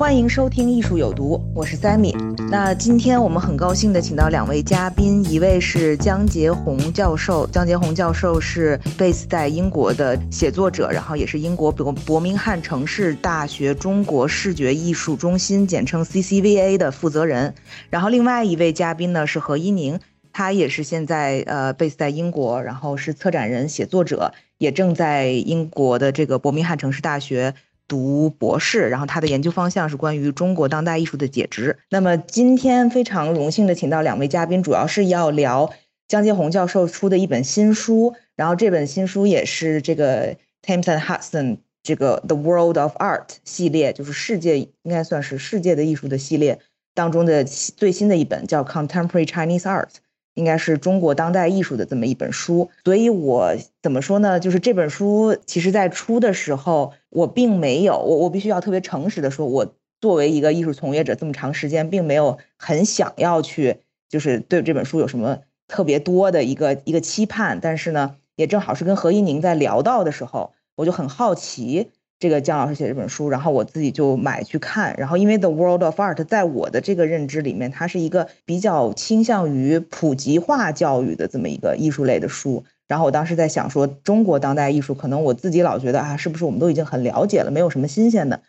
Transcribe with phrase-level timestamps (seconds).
[0.00, 2.16] 欢迎收听《艺术有毒》，我是 Sammy。
[2.48, 7.46] 那今天我们很高兴的请到两位嘉宾，一位是江杰宏教授。
[7.48, 17.54] 江杰宏教授是 base 在英国的写作者，然后也是英国伯伯明翰城市大学中国视觉艺术中心（简称 CCVA） 的负责人。
[17.90, 20.00] 然后另外一位嘉宾呢是何一宁，
[20.32, 27.54] 他也是现在呃 base 在英国，然后是策展人、写作者，也正在英国的这个伯明翰城市大学。
[27.90, 31.76] 读博士，然后他的研究方向是关于中国当代艺术的解职。
[31.90, 35.72] 那么今天非常荣幸的请到两位嘉宾，主要是要聊
[36.06, 46.60] 江杰宏教授出的一本新书，然后这本新书也是这个 Thames and Hudson 这个 The World of Art 系列，就是世界应该算是世界的艺术的系列
[46.94, 49.90] 当中的最新的一本，叫 Contemporary Chinese Art。
[50.34, 54.38] 应该是中国当代艺术的这么一本书，所以我怎么说呢？
[54.38, 67.58] 就是这本书其实在出的时候，我并没有，我我必须要特别诚实的说，我作为一个艺术从业者，这么长时间并没有很想要去，就是对这本书有什么特别多的一个一个期盼。
[67.60, 71.90] 但是呢，也正好是跟何一宁在聊到的时候，我就很好奇。
[72.20, 74.94] 这个姜老师写这本书，然后我自己就买去看。
[74.98, 82.62] 然后因为《The World of Art》在我的这个认知里面，它是一个比较倾向于普及化教育的这么一个艺术类的书。
[82.86, 88.42] 然后我当时在想说，中国当代艺术，可能我自己老觉得啊，是不是我们都已经很了解了，没有什么新鲜的、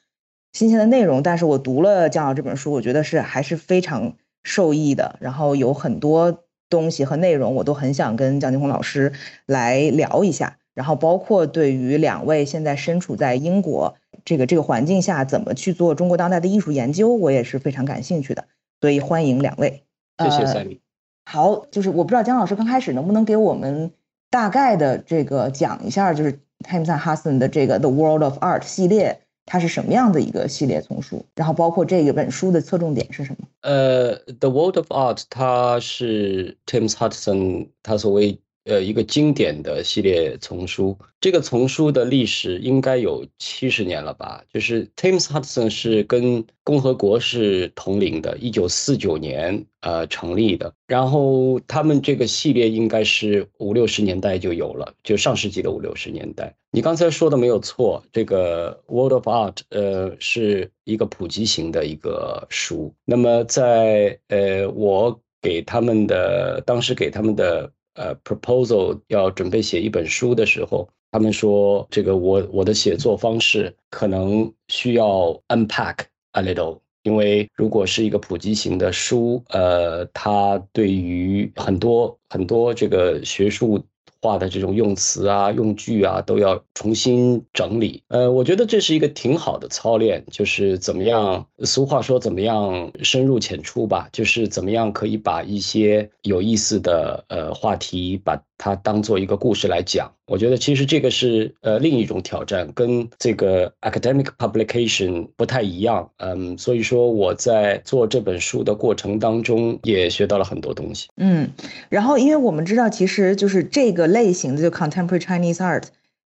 [0.52, 1.24] 新鲜的内容。
[1.24, 5.16] 但是我读了姜老这本书，我觉得是还是非常受益的。
[5.22, 9.14] 然后有很多东西和内容，我都很想跟姜金红老师
[9.46, 10.58] 来聊一下。
[10.74, 18.46] 然后包括对于两位现在身处在英国这个这个环境下，怎么去做中国当代的艺术研究，我也是非常感兴趣的。
[18.80, 19.84] 所以欢迎两位。
[20.24, 20.80] 谢谢赛米。
[21.26, 23.92] 好，就是我不知道姜老师刚开始能不能给我们
[24.30, 31.26] 大概的这个讲一下，就是 and Hudson 的这个 The World of Art 系列，它是什么样的一个系列丛书？
[31.36, 33.48] 然后包括这个本书的侧重点是什么？
[33.62, 38.40] 呃，The World of Art 它是 Thames Hudson 他所谓。
[38.66, 44.44] 呃，一个经典的系列丛书，这个丛书的历史应该有七十年了吧？
[44.54, 50.72] 就是 Thames Hudson 是跟共和国是同龄的，一九四九年呃成立的。
[50.86, 56.56] 然后他们这个系列应该是五六十年代就有了，就上世纪的五六十年代。
[56.70, 62.94] 你刚才说的没有错，这个 World of Art 呃是一个普及型的一个书。
[63.06, 67.72] 那么在呃我给他们的当时给他们的。
[67.96, 75.98] 呃，proposal 要准备写一本书的时候，他们说这个我我的写作方式可能需要 unpack
[76.32, 83.84] a little，因为如果是一个普及型的书，呃，它对于很多很多这个学术。
[84.22, 88.04] 话的这种用词啊、用句啊，都要重新整理。
[88.08, 98.42] 呃，我觉得这是一个挺好的操练，就是怎么样，俗话说怎么样深入浅出吧，就是怎么样可以把一些有意思的呃话题把。
[98.64, 106.08] 它当做一个故事来讲，我觉得其实这个是呃另一种挑战，跟这个 academic publication 不太一样。
[106.18, 111.08] 嗯，所以说我在做这本书的过程当中也学到了很多东西。
[111.18, 111.50] 嗯，
[111.90, 115.86] 然后因为我们知道，其实就是这个类型的就 contemporary Chinese art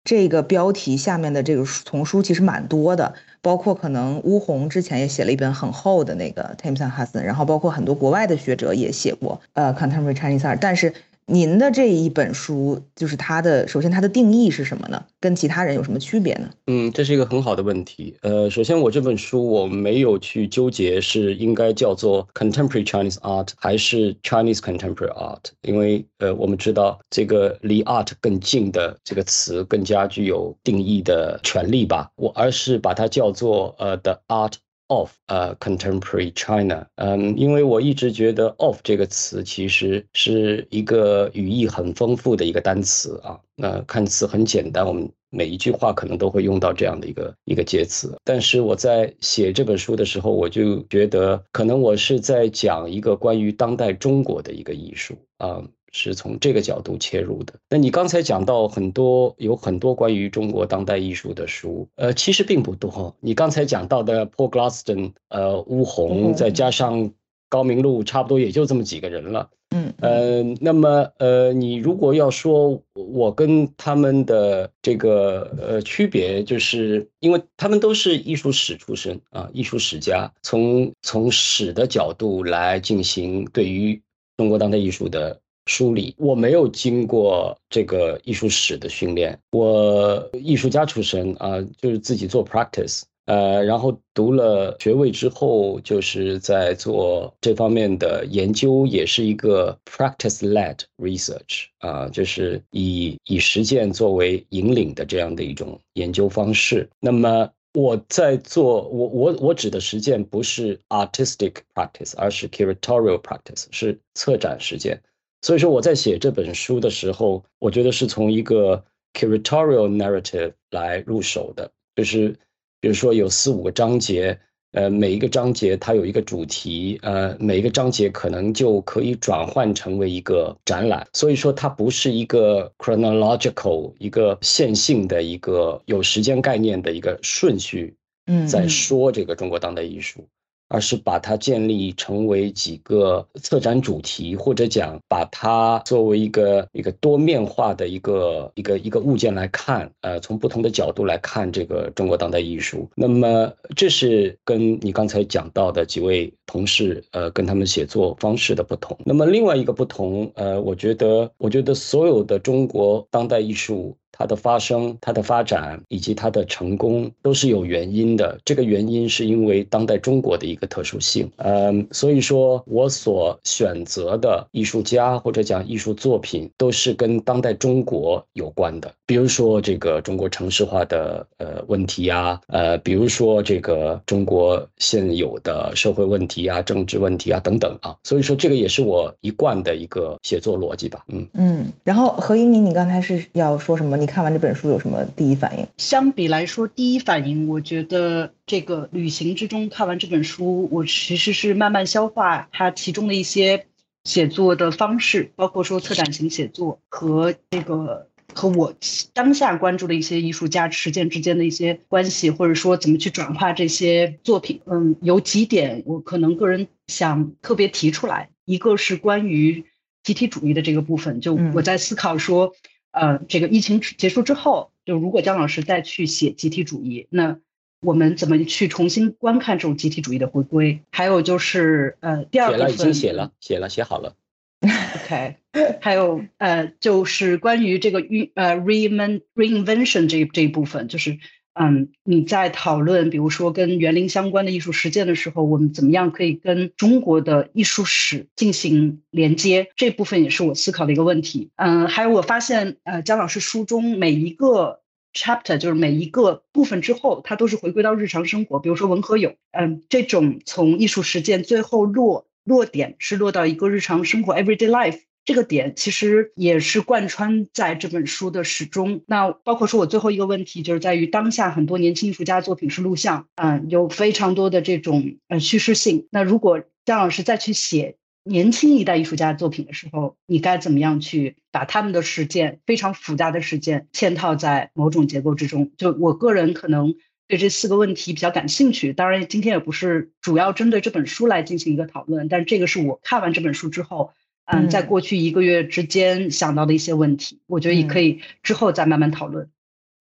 [0.05, 10.93] 这个标题下面的这个丛书其实蛮多的，包括可能乌红之前也写了一本很厚的那个 Thames and Hudson，然后包括很多国外的学者也写过呃 contemporary Chinese art，但是。
[11.27, 15.05] 您的这一本书，就是它的，首先它的定义是什么呢？
[15.19, 16.49] 跟其他人有什么区别呢？
[16.67, 18.17] 嗯，这是一个很好的问题。
[18.21, 32.11] 呃，首先我这本书我没有去纠结是应该叫做 Contemporary Chinese Art 还是 Chinese Contemporary Art，因为呃，我们知道这个离 art 更近的这个词更加具有定义的权利吧。
[32.15, 34.53] 我而是把它叫做呃 The Art。
[34.91, 55.63] Of 呃，contemporary China，嗯，因为我一直觉得 of 这个词其实是一个语义很丰富的一个单词啊，那看似很简单，我们每一句话可能都会用到这样的一个一个介词，但是我在写这本书的时候，我就觉得可能我是在讲一个关于当代中国的一个艺术啊。
[55.91, 57.53] 是从这个角度切入的。
[57.69, 63.15] 那你刚才讲到很多有很多关于中国当代艺术的书，呃，其实并不多。
[63.19, 67.11] 你刚才讲到的 Paul Glaston，呃，乌红，再加上
[67.49, 69.49] 高明路，差不多也就这么几个人了。
[69.73, 84.01] 嗯呃，那么呃，你如果要说我跟他们的这个呃区别，就是因为他们都是艺术史出身啊，艺术史家，从从史的角度来进行对于
[84.35, 86.13] 中国当代艺术的梳理。
[86.17, 93.03] 我没有经过这个艺术史的训练，我艺术家出身啊，就是自己做 practice。
[93.25, 106.89] 呃，然后读了学位之后，就是在做这方面的研究，也是一个 practice-led research 啊，就是以以实践作为引领的这样的一种研究方式。
[106.99, 114.99] 那么我在做，我我我指的实践不是 artistic practice，而是 curatorial practice，是策展实践。
[115.41, 118.83] 所以说我在写这本书的时候，我觉得是从一个
[119.13, 122.35] curatorial narrative 来入手的，就是。
[122.83, 124.39] 比如说有四五个章节，
[124.71, 137.95] 呃，每一个章节它有一个主题，呃，每一个章节可能就可以转换成为一个展览，所以说它不是一个 chronological 一个线性的一个有时间概念的一个顺序，
[138.25, 140.27] 嗯，在说这个中国当代艺术。
[140.71, 152.89] 而是把它建立成为几个策展主题，或者讲把它作为一个一个多面化的一个一个一个物件来看，呃，从不同的角度来看这个中国当代艺术。
[152.95, 158.97] 那么这是跟你刚才讲到的几位同事，呃，跟他们写作方式的不同。
[159.05, 163.95] 那么另外一个不同，呃，我觉得，我觉得所有的中国当代艺术。
[164.21, 168.37] 它的发生、它的发展以及它的成功都是有原因的。
[168.45, 171.27] 这个原因是因为当代中国的一个特殊性。
[171.37, 178.93] 嗯，所以说我所选择的艺术家或者讲艺术作品都是跟当代中国有关的。
[179.07, 187.97] 比如说这个中国城市化的呃问题呀，呃，比如说这个中国现有的社会问题啊、政治问题啊等等啊。
[188.03, 191.03] 所以说这个也是我一贯的一个写作逻辑吧。
[191.07, 191.65] 嗯嗯。
[191.83, 193.97] 然后何一鸣，你刚才是要说什么？
[193.97, 194.10] 你？
[194.11, 195.65] 看完这本书有什么第一反应？
[195.77, 203.67] 相比来说，第一反应，我觉得这个旅行之中看完这本书，我其实是慢慢消化它其中的一些
[204.03, 208.73] 写作的方式，包括说策展型写作和这个和我
[209.13, 214.59] 当下关注的一些艺术家实践之间的一些关系，或者说怎么去转化这些作品。
[214.65, 219.63] 嗯，有几点我可能个人想特别提出来，一个是关于
[220.03, 222.53] 集体主义的这个部分，就我在思考说。
[222.91, 227.39] 呃，这个疫情结束之后，就如果姜老师再去写集体主义，那
[227.81, 230.81] 我们怎么去重新观看这种集体主义的回归？
[230.91, 234.15] 还有就是，呃，第二部分已经写了，写了，写好了。
[234.61, 235.37] OK，
[235.81, 241.17] 还有呃，就是关于这个运呃 reinvent reinvention 这这一部分，就是。
[241.53, 249.67] 嗯，你在讨论，比如说跟园林相关的艺术实践的时候，我们怎么样可以跟中国的艺术史进行连接？
[249.75, 251.49] 这部分也是我思考的一个问题。
[251.57, 254.79] 嗯，还有我发现，呃，姜老师书中每一个
[255.13, 258.59] chapter，就是每一个部分之后，它都是回归到日常生活。
[258.59, 265.01] 比如说文和友，嗯，这种从艺术实践最后落落点是落到一个日常生活 everyday life。
[265.23, 269.03] 这个点其实也是贯穿在这本书的始终。
[269.05, 276.07] 那包括说我最后一个问题，就是在于当下很多年轻艺术家作品是录像，嗯，有非常多的这种呃叙事性。
[276.09, 285.71] 那如果姜老师再去写年轻一代艺术家作品的时候，你该怎么样去把他们的实践非常复杂的实践嵌套在某种结构之中？
[285.77, 286.95] 就我个人可能
[287.27, 288.91] 对这四个问题比较感兴趣。
[288.91, 294.11] 当然，今天也不是主要针对这本书来进行一个讨论，但这个是我看完这本书之后。
[294.53, 299.47] 嗯，在过去一个月之间想到的一些问题，我觉得也可以之后再慢慢讨论。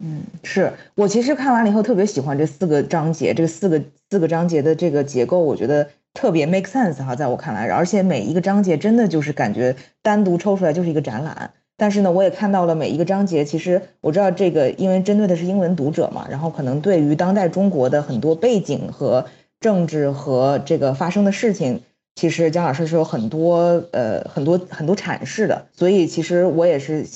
[0.03, 11.53] 嗯，是我其实看完了以后特别喜欢这四个章节，这四个四个章节的这个结构，我觉得特别 make sense 哈，在我看来，而且每一个章节真的就是感觉单独抽出来就是一个展览。
[11.77, 19.27] 但是呢，我也看到了每一个章节，其实我知道这个，因为针对的是英文读者嘛，然后可能对于当代中国的很多背景和
[19.61, 21.83] 政治和这个发生的事情。
[22.15, 27.07] 其实姜老师是有很多呃很多很多阐释的，所以其实我也是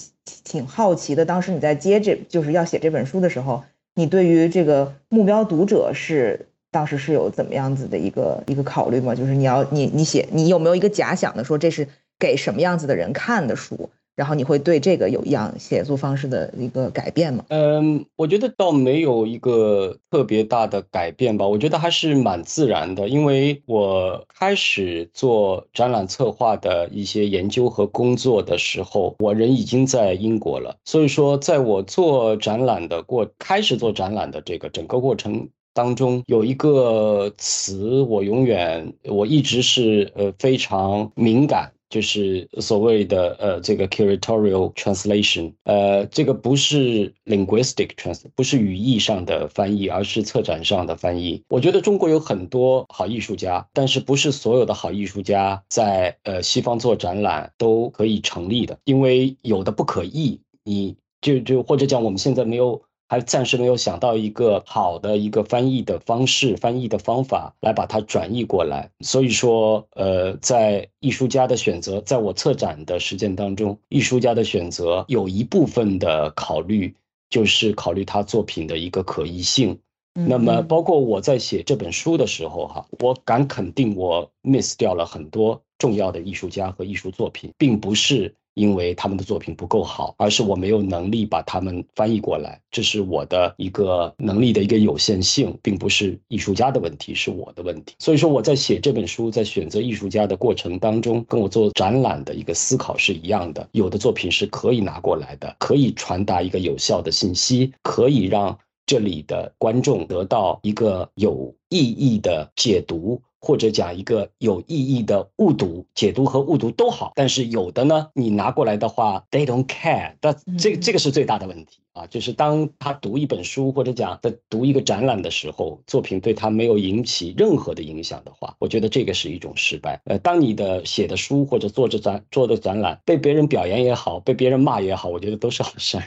[0.45, 1.25] 挺好奇的。
[1.25, 3.63] 当时你在接这就是要写这本书的时候，
[3.95, 9.15] 你对于这个目标读者是当时是有怎么样子的一个一个考虑吗？
[9.15, 11.87] 就是你要你你写你有没有一个假想的说这是
[12.19, 13.91] 给什么样子的人看的书？
[14.16, 17.44] 然后你会对这个有一样写作方式的一个改变吗？
[17.49, 41.74] 嗯，我觉得倒没有一个特别大的改变吧，我觉得还是蛮自然的，因为我开始做展览策划的一些研究和工作的时候，我人已经在英国了，所以说在我做展览的过开始做展览的这个整个过程当中，有一个词我永远我一直是呃非常敏感。
[41.95, 51.45] 就是所谓的呃这个 curatorial translation，呃这个不是 linguistic trans，不是语义上的翻译，而是策展上的翻译。
[51.49, 62.83] 我觉得中国有很多好艺术家，但是不是所有的好艺术家在呃西方做展览都可以成立的，因为有的不可译，你就就或者讲我们现在没有。
[63.09, 68.91] 还暂时没有想到一个好的一个翻译的方式、翻译的方法来把它转译过来。
[69.01, 76.95] 所以说，呃，在艺术家的选择，在我策展的实践当中，艺术家的选择有一部分的考虑
[77.31, 79.79] 就是考虑他作品的一个可译性。
[80.17, 88.35] 那么，包括我在写这本书的时候，哈，我敢肯定，我 miss 掉了很多重要的艺术家和艺术作品，并不是。
[88.55, 97.95] 因为他们的作品不够好，而是我没有能力把他们翻译过来，这是我的一个能力的一个有限性，并不是艺术家的问题，是我的问题。
[97.99, 103.69] 所以说我在写这本书，在选择艺术家的过程当中，跟我做展览的一个思考是一样的。
[103.73, 108.57] 有的作品是可以拿过来的，可以传达一个有效的信息，可以让
[108.87, 113.21] 这里的观众得到一个有意义的解读。
[113.45, 130.01] 或者讲一个有意义的误读、解读和误读都好，但是有的呢，你拿过来的话，they don't care，但这这个是最大的问题啊，就是当他读一本书或者讲在读一个展览的时候，作品对他没有引起任何的影响的话，我觉得这个是一种失败。
[130.07, 135.99] 呃，当你的写的书或者做着展做的展览被别人表扬也好，被别人骂也好，我觉得都是好事。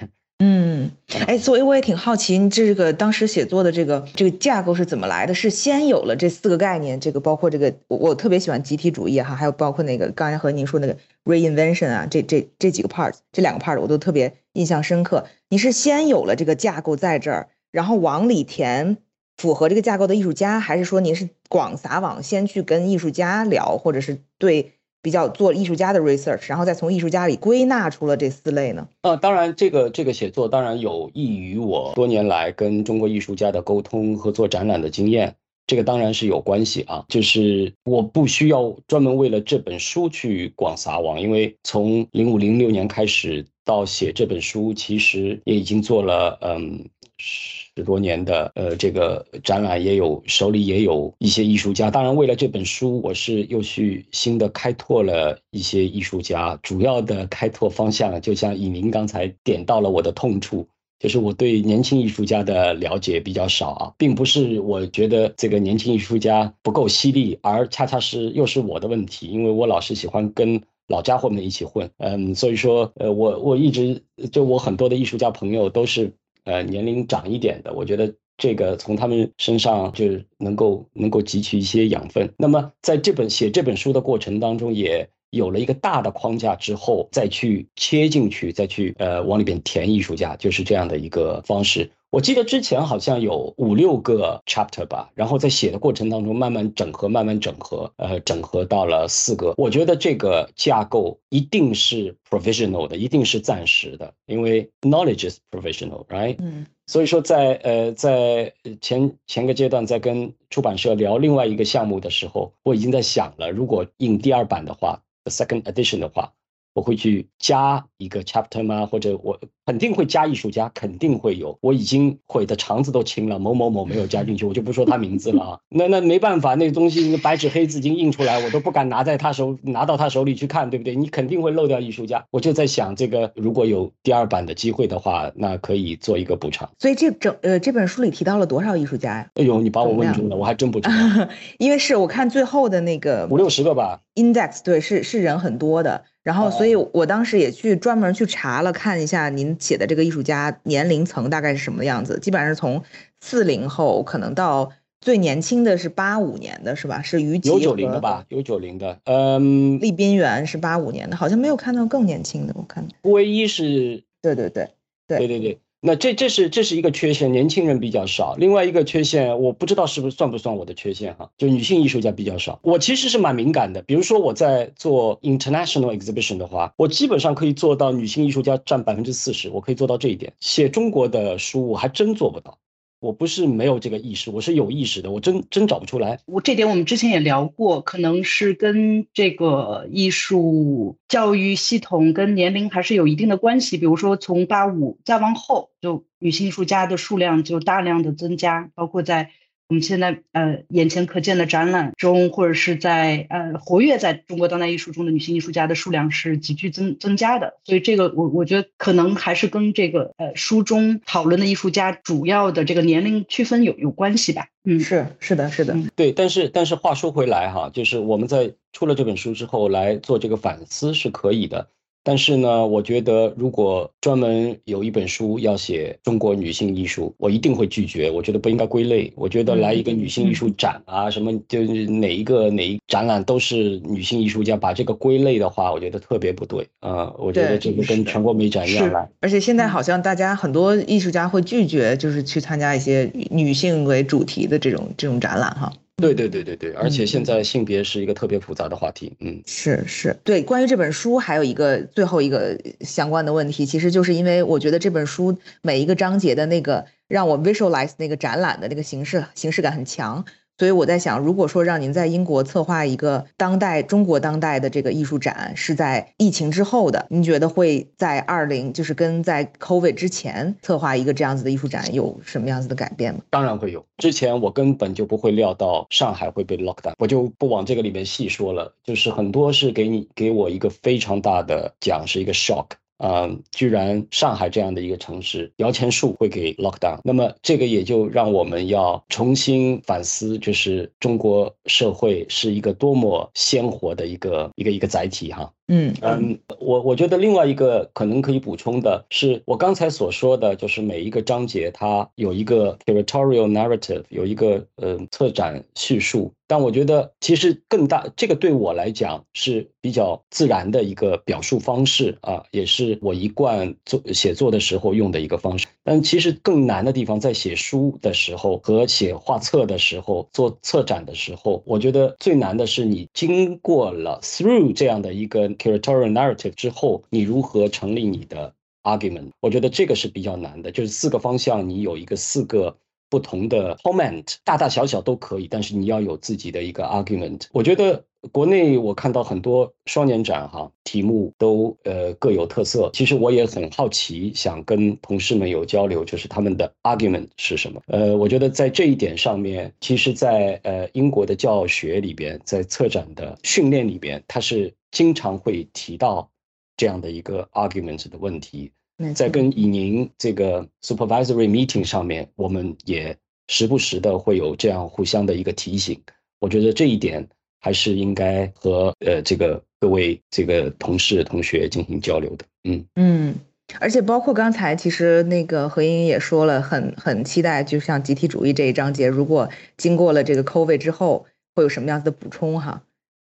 [1.26, 5.34] 哎，所以我也挺好奇，你这个当时写作的这个这个架构是怎么来的？
[5.34, 15.26] 是先有了这四个概念，这个包括这个，我我特别喜欢集体主义哈，还有包括那个刚才和您说那个 reinvention 啊，这这这几个 parts，这两个 part 我都特别印象深刻。
[15.50, 18.98] 你是先有了这个架构在这儿，然后往里填
[19.38, 24.74] 符合这个架构的艺术家，还是说您是广撒网，先去跟艺术家聊，或者是对？
[25.08, 28.90] 比较做艺术家的 research，然后再从艺术家里归纳出了这四类呢？
[29.04, 35.34] 呃，当然，这个这个写作当然有益于我多年来跟中国艺术家的沟通和做展览的经验，
[35.66, 37.06] 这个当然是有关系啊。
[37.08, 46.84] 就是我不需要专门为了这本书去广撒网，因为从零五零六年开始到写这本书，其实也已经做了嗯。
[47.20, 51.92] 十多年的呃，这个展览也有，手里也有一些艺术家。
[51.92, 56.58] 当然，为了这本书，我是又去新的开拓了一些艺术家。
[56.64, 60.68] 主要的开拓方向，就像以您刚才点到了我的痛处，
[61.00, 76.14] 就是我对年轻艺术家的了解比较少啊，并不是我觉得这个年轻艺术家不够犀利，而恰恰是又是我的问题，因为我老是喜欢跟老家伙们一起混，嗯，所以说，呃，我我一直就我很多的艺术家朋友都是。
[76.48, 80.06] 呃，年龄长一点的，我觉得这个从他们身上就
[80.38, 82.34] 能够能够汲取一些养分。
[82.38, 91.92] 那么在这本写这本书的过程当中，也有了一个大的框架之后，再去切进去，再去呃往里边填艺术家，就是这样的一个方式。
[92.10, 99.54] 我记得之前好像有五六个 chapter 吧，然后在写的过程当中慢慢整合，慢慢整合，呃，整合到了四个。
[99.58, 106.38] 我觉得这个架构一定是 provisional 的，一定是暂时的，因为 knowledge is provisional，right？
[106.40, 106.66] 嗯。
[106.90, 116.32] 所以说，在呃，在前前个阶段在跟出版社聊另外一个项目的时候，我已经在想了，如果印第二版的话，the second edition 的话。
[116.78, 118.86] 我会去加一个 chapter 吗？
[118.86, 121.58] 或者我肯定会加艺术家，肯定会有。
[121.60, 125.60] 我已经悔的肠子都青了，某某某没有加进去， 我就不说他名字了啊。
[125.70, 130.96] 那那没办法，那个东西白纸黑字已经印出来，我都不敢拿在他手拿到他手里去看，对不对？
[130.96, 132.24] 你肯定会漏掉艺术家。
[132.30, 136.70] 我就在想，这个如果有第二版的机会的话，那可以做一个补偿。
[136.78, 139.32] 所以这整呃这本书里提到了多少艺术家呀？
[139.34, 140.94] 哎呦，你把我问住了，我还真不知道。
[141.58, 146.04] 因为是我看最后的那个五六十个吧，index 对，是是人很多的。
[146.28, 152.20] 然后，所以我当时也去专门去查了，看一下您写的这个艺术家年龄层大概是什么样子。
[152.20, 152.84] 基本上是从
[153.22, 154.70] 四零后，可能到
[155.00, 157.02] 最年轻的是八五年的，是吧？
[157.02, 158.26] 是于有九零的吧？
[158.28, 162.54] 有九零的，嗯，立斌园是八五年的，好像没有看到更年轻的。
[162.58, 164.68] 我看顾唯一是，对对对
[165.08, 165.62] 对对对。
[165.80, 168.36] 那这这是这是一个缺陷，年轻人比较少。
[168.36, 172.60] 另外一个缺陷，我不知道是不是算不算我的缺陷哈，就女性艺术家比较少。
[172.64, 180.34] 我其实是蛮敏感的，比如说我在做 international exhibition 的话，我基本上可以做到女性艺术家占百分之四十，我可以做到这一点。
[180.40, 182.58] 写中国的书，我还真做不到。
[183.00, 186.20] 我不是没有这个意识，我是有意识的，我真真找不出来。
[186.26, 193.78] 我这点我们之前也聊过，可能是跟这个艺术教育系统跟年龄还是有一定的关系。
[193.78, 199.32] 比如说从八五再往后，就女性艺术家的数量就大量的增加，包括在。
[199.70, 214.48] 我们现在呃眼前可见的展览中，或者是在呃活跃在中国当代艺术中的女性艺术家的数量是急剧增增加的，所以这个我我觉得可能还是跟这个呃书中讨论的艺术家主要的这个年龄区分有有关系吧。
[214.64, 216.12] 嗯，是是的是的，对。
[216.12, 221.68] 但是但是话说回来哈，就是我们在出了这本书之后来做这个反思是可以的。
[222.08, 228.10] 但是呢，我觉得如果专门有一本书要写中国女性艺术，我一定会拒绝。
[228.10, 229.12] 我觉得不应该归类。
[229.14, 237.14] 我觉得来一个女性艺术展啊，什么就是哪一个哪一展览都是女性艺术家，把这个归类的话，我觉得特别不对啊。
[237.20, 239.10] 我觉得这个跟全国美展一样来。
[239.20, 245.74] 而且现在好像大家很多艺术家会拒绝，就是去参加一些女性为主题的这种这种展览哈。
[246.00, 260.24] 对对对对对，而且现在性别是一个特别复杂的话题，嗯，是是，对，关于这本书还有一个最后一个相关的问题，其实就是因为我觉得这本书每一个章节的那个让我 visualize 那个展览的那个形式形式感很强。
[260.58, 273.22] 所以我在想，如果说让您在英国策划一个当代中国当代的这个艺术展，是在疫情之后的，您觉得会在二零就是跟在 COVID 之前策划一个这样子的艺术展有什么样子的改变吗？
[273.30, 273.86] 当然会有。
[273.98, 278.74] 之前我根本就不会料到上海会被 lock down，我就不往这个里面细说了。
[278.84, 282.66] 就是很多是给你给我一个非常大的奖，是一个 shock。
[283.00, 295.52] 嗯，居然上海这样的一个城市摇钱树会给 lock down，那么这个也就让我们要重新反思，就是中国社会是一个多么鲜活的一个一个一个载体哈。
[295.70, 306.32] 嗯嗯，我我觉得另外一个可能可以补充的是，我刚才所说的就是每一个章节它有一个 territorial narrative，有一个呃策展叙述。
[306.50, 315.68] 但我觉得其实更大，这个对我来讲是比较自然的一个表述方式啊，也是我一贯做写作的时候用的一个方式。
[315.84, 325.52] 但其实更难的地方在写书的时候和写画册的时候，做策展的时候，我觉得最难的是你经过了 through 这样的一个。
[325.58, 329.32] Curatorial narrative 之后，你如何成立你的 argument？
[329.42, 332.78] 我觉得这个是比较难的，就是四个方向，你有一个四个
[333.10, 337.44] 不同的 comment，大大小小都可以，但是你要有自己的一个 argument。
[337.52, 342.90] 我觉得国内我看到很多双年展哈，题目都呃各有特色。
[342.94, 347.82] 其实我也很好奇，想跟同事们有交流，就是他们的 argument 是什么？
[347.88, 354.74] 呃，我觉得在这一点上面，其实，在呃英国的教学里边，在策展的训练里边，它是。
[354.98, 356.28] 经常会提到
[356.76, 358.72] 这样的一个 argument 的问题，
[359.14, 363.16] 在跟以宁这个 supervisory meeting 上面，我们也
[363.48, 366.02] 时不时的会有这样互相的一个提醒。
[366.40, 367.28] 我觉得这一点
[367.60, 372.46] 还是应该和呃这个各位这个同事同学进行交流的。
[372.64, 373.36] 嗯嗯，
[373.80, 382.82] 而且包括刚才其实那个何英也说了，很很期待，就像集体主义这一章节，如果经过了这个 COVID 之后，会有什么样子的补充哈？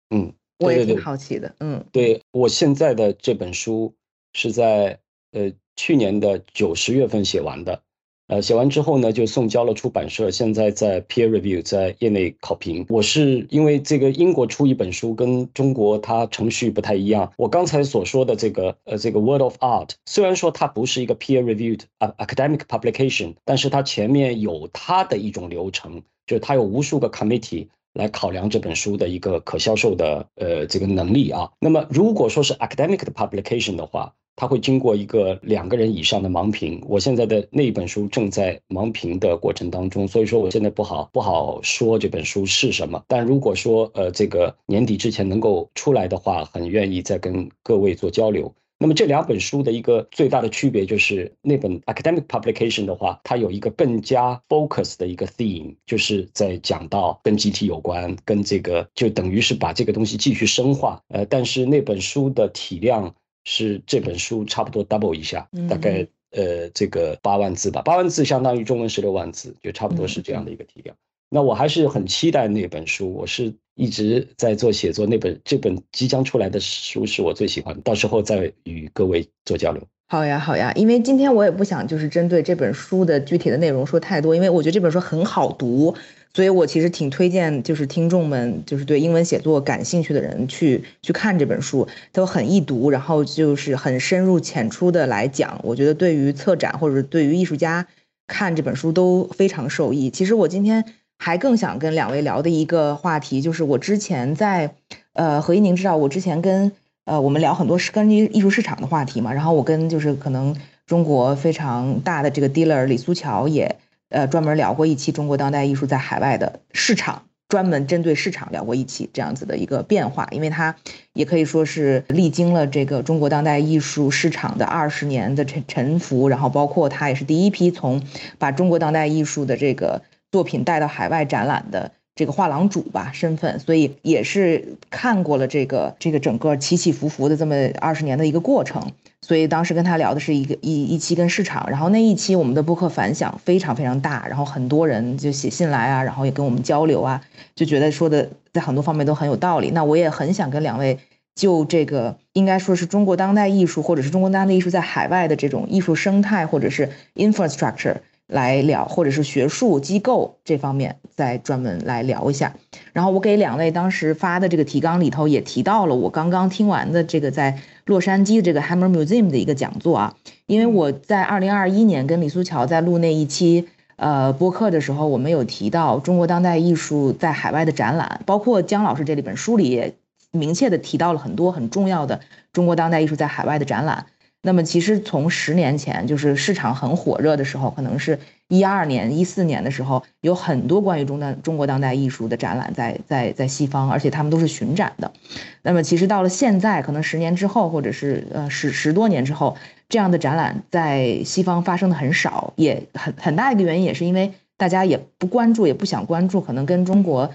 [0.09, 0.33] 嗯。
[0.59, 3.95] 我也挺好奇的，嗯，对我现在的这本书
[4.33, 4.99] 是在
[5.33, 7.81] 呃去年的九十月份写完的，
[8.27, 12.85] 呃写完之后呢就送交了出版社，现在在 peer review 在业内考评。
[12.89, 27.69] 我是因为这个英国出一本书跟中国它程序不太一样，我刚才所说的这个呃这个 Word of Art 虽然说它不是一个 peer reviewed academic publication，但是它前面有它的一种流程，就是它有无数个 committee。
[27.95, 31.51] 来考量这本书的一个可销售的呃这个能力啊。
[31.61, 36.81] 那么如果说是 academic 的 publication 的话，它会经过一个两个人以上的盲评。
[36.87, 43.03] 我现在的那一本书正在盲评的过程当中，所以说我现在不好不好说这本书是什么。
[43.09, 48.55] 但如果说呃这个年底之前能够出来的话，很愿意再跟各位做交流。
[48.81, 61.03] 那么这两本书的一个最大的区别就是，那本 academic publication 的话，它有一个更加 focus 的一个 theme，就是在讲到跟集体有关，跟这个就等于是把这个东西继续深化。
[61.09, 63.13] 呃，但是那本书的体量
[63.45, 70.97] 是这本书差不多 double 一下，大概呃这个八万字吧，八万字相当于中文十六万字，就差不多是这样的一个体量。
[71.31, 75.07] 那我还是很期待那本书，我是一直在做写作。
[75.07, 79.83] 那本这本即将出来的书是我最喜欢，到时候再与各位做交流。
[80.11, 85.95] 好呀，好呀，因为今天我也不想就是针对这本书的具体的内容说太多，因为我觉得这本书很好读，
[86.33, 97.87] 所以我其实挺推荐就是听众们就是对英文写作感兴趣的人去去看这本书，都很易读，然后就是很深入浅出的来讲，我觉得对于策展或者对于艺术家
[98.27, 100.09] 看这本书都非常受益。
[100.09, 100.87] 其实我今天
[101.19, 104.75] 还更想跟两位聊的一个话题，就是我之前在
[105.13, 106.73] 呃何一宁知道我之前跟。
[107.05, 110.55] 呃，我们聊很多是关于艺术市场的话题嘛，然后我跟就是可能
[110.85, 113.77] 中国非常大的这个 dealer 李苏乔也
[114.11, 120.77] 呃专门聊过一期中国当代艺术在海外的市场，专门针对市场聊过一期这样子的一个变化，因为他
[121.15, 128.03] 也可以说是历经了这个中国当代艺术市场的二十年的沉沉浮，然后包括他也是第一批从
[128.37, 131.93] 把中国当代艺术的这个作品带到海外展览的。
[132.15, 138.91] 这个画廊主吧身份，所以也是看过了这个这个整个起起伏伏的这么二十年的一个过程，
[139.23, 147.23] 所以当时跟他聊的是一个一一期跟市场，然后那一期我们的播客反响非常非常大，然后很多人就写信来啊，然后也跟我们交流啊，
[147.55, 149.71] 就觉得说的在很多方面都很有道理。
[149.71, 150.99] 那我也很想跟两位
[151.37, 157.99] 就这个应该说是中国当代艺术或者是中国当代艺术在海外的这种艺术生态或者是 infrastructure。
[158.29, 162.55] 来聊，或者是学术机构这方面再专门来聊一下。
[162.93, 170.15] 然后我给两位当时发的这个提纲里头也提到了我刚刚听完的这个在洛杉矶的这个 Hammer Museum 的一个讲座啊，
[170.47, 179.95] 因为我在二零二一年跟李苏乔在录那一期呃播客的时候，我们有提到中国当代艺术在海外的展览，包括姜老师这里本书里也
[180.31, 182.21] 明确的提到了很多很重要的
[182.53, 184.05] 中国当代艺术在海外的展览。
[184.49, 195.13] 那么其实从十年前，就是市场很火热的时候，可能是一二年、一四年的时候，有很多关于中当中国当代艺术的展览在在在西方，而且他们都是巡展的。
[195.61, 199.59] 那么其实到了现在，可能十年之后，或者是呃十十多年之后，
[199.91, 207.35] 这样的展览在西方发生的很少，也很很大一个原因也是因为大家也不关注，也不想关注，可能跟中国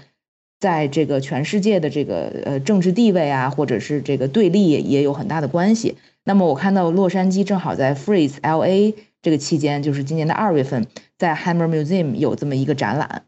[0.58, 5.96] 在这个全世界的这个呃政治地位啊，或者是这个对立也有很大的关系。
[6.26, 10.86] 那么我看到洛杉矶正好在 Freeze LA 这个期间，就是今年的二月份，
[11.18, 13.24] 在 Hammer Museum 有这么一个展览，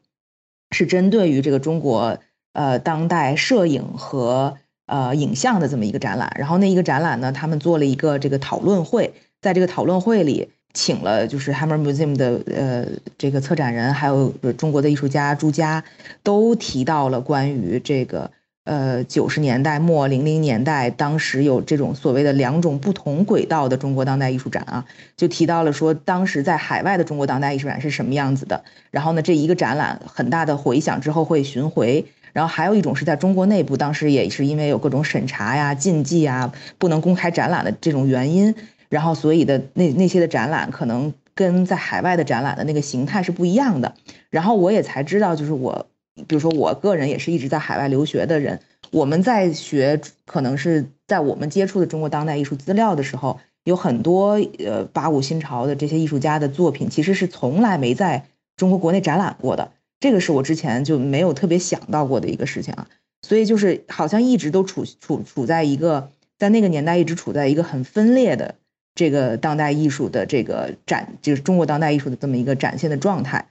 [0.70, 2.18] 是针对于这个中国
[2.54, 4.56] 呃当代摄影和
[4.86, 6.34] 呃影像的这么一个展览。
[6.38, 12.86] 然后那一个展览呢，他们做了一个这个讨论会，在这个讨论会里，请了就是 Hammer Museum 的呃
[13.18, 15.84] 这个策展人，还有中国的艺术家朱家，
[16.22, 18.30] 都提到了关于这个。
[18.66, 24.84] 呃，九十年代末、零零年代，当时有这种所谓的两种不同轨道的中国当代艺术展啊，
[25.16, 28.64] 就提到了说，当时在海外的中国当代艺术展是什么样子的。
[28.90, 32.06] 然后呢，这一个展览很大的回响之后会巡回。
[32.32, 38.52] 然后还有一种是在中国内部，当时也是因为有各种审查呀、禁忌啊，不能公开展览的这种原因，
[38.88, 43.94] 然后所以的那那些的展览可能跟在海外的展览的那个形态是不一样的。
[44.28, 45.86] 然后我也才知道，就是我。
[46.26, 48.60] 比如说，我个人也是一直在海外留学的人。
[48.90, 58.26] 我们在学，可能是在我们接触的中国当代艺术资料的时候，有很多呃八五新潮的这些艺术家的作品，其实是从来没在
[58.56, 59.72] 中国国内展览过的。
[59.98, 62.86] 这个是我之前就没有特别想到过的一个事情啊。
[63.22, 68.54] 所以就是好像一直都处处处在一个在那个年代一直处在一个很分裂的
[68.94, 73.48] 这个当代艺术的这个展，就是中国当代艺术的这么一个展现的状态。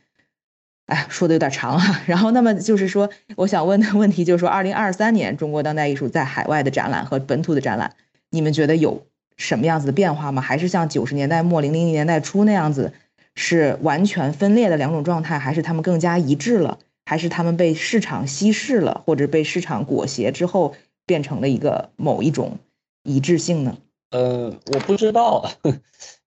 [0.88, 2.02] 哎，说的有点长哈。
[2.06, 7.96] 然后，那么就是说，我想问的问题就是说，二零二三年中国当代艺术在海外的展览和本土的展览，
[8.30, 9.06] 你们觉得有
[9.38, 10.42] 什么样子的变化吗？
[10.42, 12.94] 还是像九十年代末、零零年代初那样子，
[13.36, 15.40] 是完全分裂的两种状态？
[15.40, 16.78] 还是他们更加一致了？
[17.08, 22.58] 还是他们被市场稀释了，或者被市场裹挟之后变成了一个某一种
[23.04, 23.78] 一致性呢？
[24.12, 25.52] 呃，我不知道。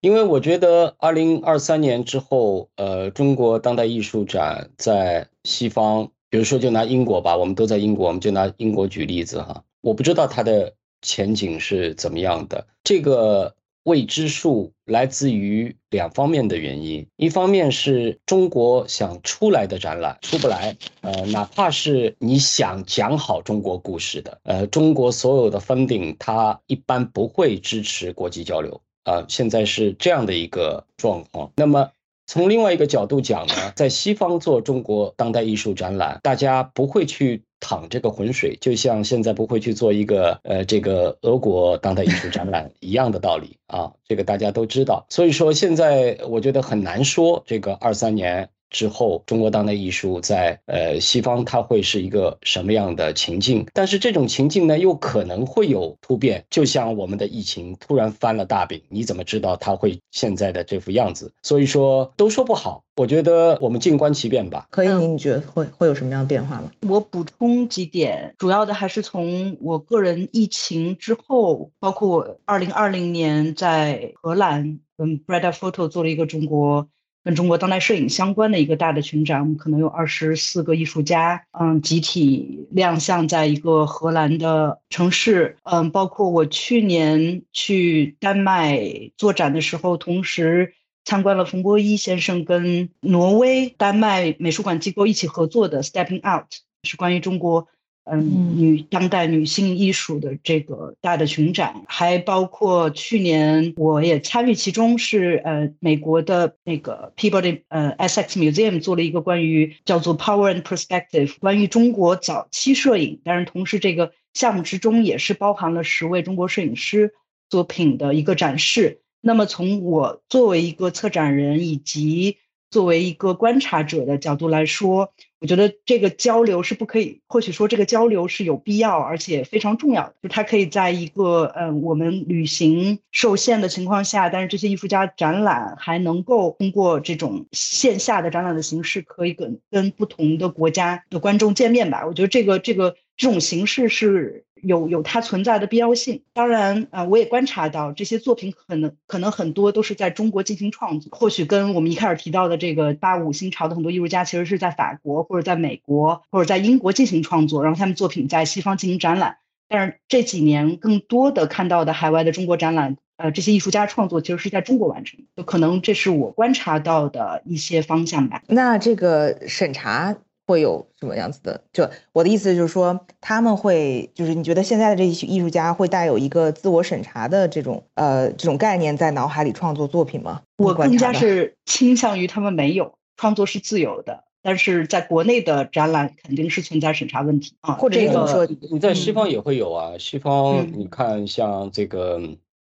[0.01, 9.65] 因为我觉得，二零二三年之后，呃，中国当代艺术展在西方，比如说就拿英国吧，我们都在英国，我们就拿英国举例子哈。
[9.81, 28.79] 我不知道它的前景是怎么样的，这个未知数来自于两方面的原因，一方面是中国想出来的展览出不来，呃，哪怕是你想讲好中国故事的，呃，中国所有的 funding 它一般不会支持国际交流。
[29.03, 31.51] 啊，现在是这样的一个状况。
[31.55, 31.89] 那么
[32.27, 43.91] 从另外一个角度讲呢，在西方做中国当代艺术展览，大家不会去淌这个浑水，就像现在不会去做一个呃这个俄国当代艺术展览一样的道理啊。
[44.05, 45.07] 这个大家都知道。
[45.09, 53.65] 所以说现在我觉得很难说这个二三年之后，中国当代艺术在呃西方它会是一个什么样的情境？
[53.73, 61.31] 但是这种情境呢，又可能会有突变，就像我们的疫情突然翻了大饼，你怎么知道它会现在的这副样子？
[61.41, 62.83] 所以说都说不好。
[62.95, 64.67] 我觉得我们静观其变吧。
[64.69, 66.69] 可以，你觉得会会有什么样的变化吗？
[66.81, 76.89] 我补充几点，主要的还是从我个人疫情之后，包括二零二零年在荷兰跟 Breda Photo 做了一个中国
[77.23, 90.73] 跟中国当代摄影相关的一个大的群展，我们可能有二十四个艺术家，嗯，集体亮相在一个荷兰的城市，嗯，包括我去年去丹麦做展的时候，同时。
[91.05, 96.45] 参观了冯波伊先生跟挪威、丹麦美术馆机构一起合作的 Stepping Out，
[96.83, 97.67] 是关于中国
[98.11, 117.13] 嗯女当代女性艺术的这个大的群展，还包括去年我也参与其中，是呃美国的那个 Peabody 呃 Essex Museum 做了一个关于叫做 Power and Perspective，关于中国早期摄影，但是同时这个项目之中也是包含了十位中国摄影师
[117.49, 119.01] 作品的一个展示。
[119.21, 122.37] 那么，从我作为一个策展人以及
[122.69, 130.15] 作为一个观察者的角度来说，我觉得这个交流是不可以，或许说这个交流是有必要，而且非常重要的。
[130.21, 142.05] 就它可以在一个呃我们旅行受限的情况下，但是这些艺术家展览还能够通过这种线下的展览的形式，可以跟跟不同的国家的观众见面吧。
[142.05, 144.45] 我觉得这个这个这种形式是。
[144.63, 146.21] 有有它存在的必要性。
[146.33, 159.37] 当然，呃，我也观察到这些作品可能可能很多都是在中国进行创作，或许跟我们一开始提到的这个八五新潮的很多艺术家，其实是在法国或者在美国或者在英国进行创作，然后他们作品在西方进行展览。
[159.67, 168.41] 但是这几年更多的看到的海外的中国展览，呃，这些艺术家创作其实是在中国完成，就可能这是我观察到的一些方向吧。
[168.47, 170.15] 那这个审查。
[170.49, 171.61] 会有什么样子的？
[171.71, 180.41] 就我的意思就是说，他们会就是你觉得现在的这些艺术家会带有一个自我审查的这种呃这种概念在脑海里创作作品吗？
[180.57, 187.75] 我更加是倾向于他们没有创作是自由的，但是在国内的展览肯定是存在审查问题啊。
[187.75, 189.99] 或者说你在西方也会有啊？
[189.99, 192.19] 西方你看像这个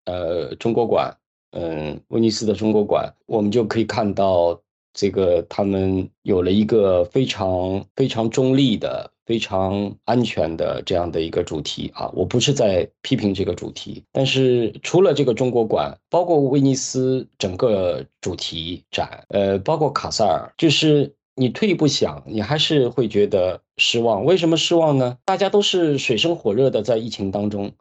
[0.05, 1.15] 呃中国馆，
[1.51, 4.59] 嗯威尼斯的中国馆，我们就可以看到。
[4.95, 12.09] 这个他们有了一个非常非常中立的、非常安全的这样的一个主题啊！
[12.15, 24.23] 我不是在批评这个主题，但是除了这个中国馆，包括威尼斯整个主题展，呃，包括卡萨尔，就是你退一步想，你还是会觉得失望。
[24.23, 25.17] 为什么失望呢？
[25.25, 27.73] 大家都是水深火热的在疫情当中。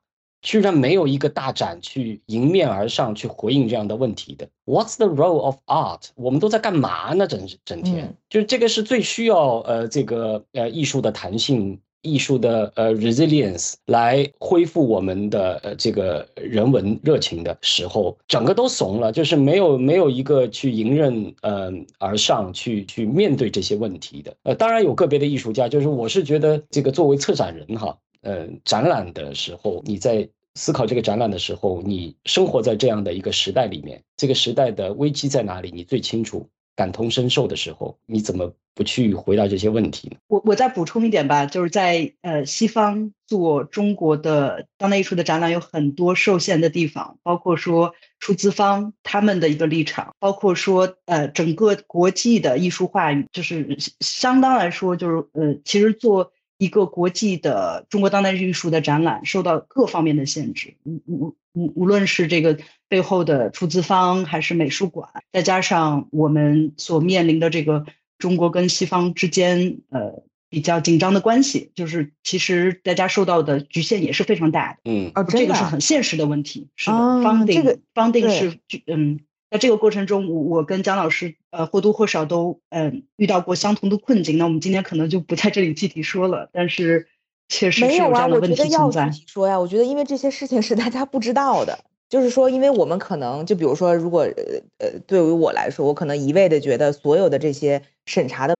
[0.44, 4.46] 居然没有一个大展去迎面而上去回应这样的问题的。
[4.66, 6.02] What's the role of art？
[6.16, 7.26] 我们都在干嘛呢？
[7.26, 24.36] 整整天，就是这个是最需要呃这个呃艺术的弹性、艺术的呃 resilience 来恢复我们的呃这个人文热情的时候，整个都怂了，就是没有没有一个去迎刃呃而上去去面对这些问题的。
[24.42, 27.96] 呃，当然有个别的艺术家，就是我是觉得这个作为策展人哈。
[28.24, 40.16] 呃，展览的时候，你在思考这个展览的时候，你生活在这样的一个时代里面，这个时代的危机在哪里，你最清楚，感同身受的时候，你怎么不去回答这些问题呢？
[40.28, 56.32] 我我再补充一点吧，就是在呃西方做中国的当代艺术的展览有很多受限的地方，包括说出资方他们的一个立场，包括说呃整个国际的艺术话语，就是相当来说就是呃其实做。
[56.58, 67.84] 一个国际的中国当代艺术的展览受到各方面的限制，无无无无论是这个背后的出资方，还是美术馆，再加上我们所面临的这个
[68.18, 74.78] 中国跟西方之间呃比较紧张的关系，就是其实大家受到的局限也是非常大的。
[74.84, 76.68] 嗯，这个是很现实的问题。
[76.76, 79.20] 是的，funding funding 是嗯。
[79.54, 84.36] 在这个过程中，我我跟姜老师呃或多或少都嗯遇到过相同的困境。
[84.36, 87.06] 那我们今天可能就不在这里具体说了，但是
[87.48, 89.24] 确实没有啊，我觉得要具体。
[89.28, 94.42] 说呀，我觉得因为这些事情是大家不知道的，就是说，因为我们可能就比如说，如果呃
[94.78, 98.56] 呃对于我来说，我可能一味的觉得所有的这些审查的。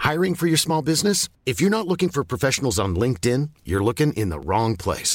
[0.00, 1.26] Hiring for your small business?
[1.46, 5.14] If you're not looking for professionals on LinkedIn, you're looking in the wrong place.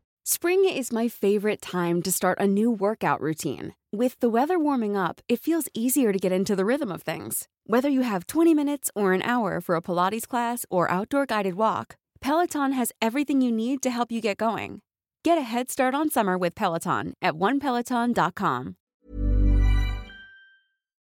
[0.24, 3.74] Spring is my favorite time to start a new workout routine.
[3.92, 7.46] With the weather warming up, it feels easier to get into the rhythm of things.
[7.66, 11.54] Whether you have 20 minutes or an hour for a Pilates class or outdoor guided
[11.54, 14.80] walk, Peloton has everything you need to help you get going.
[15.22, 18.76] Get a head start on summer with Peloton at onepeloton.com.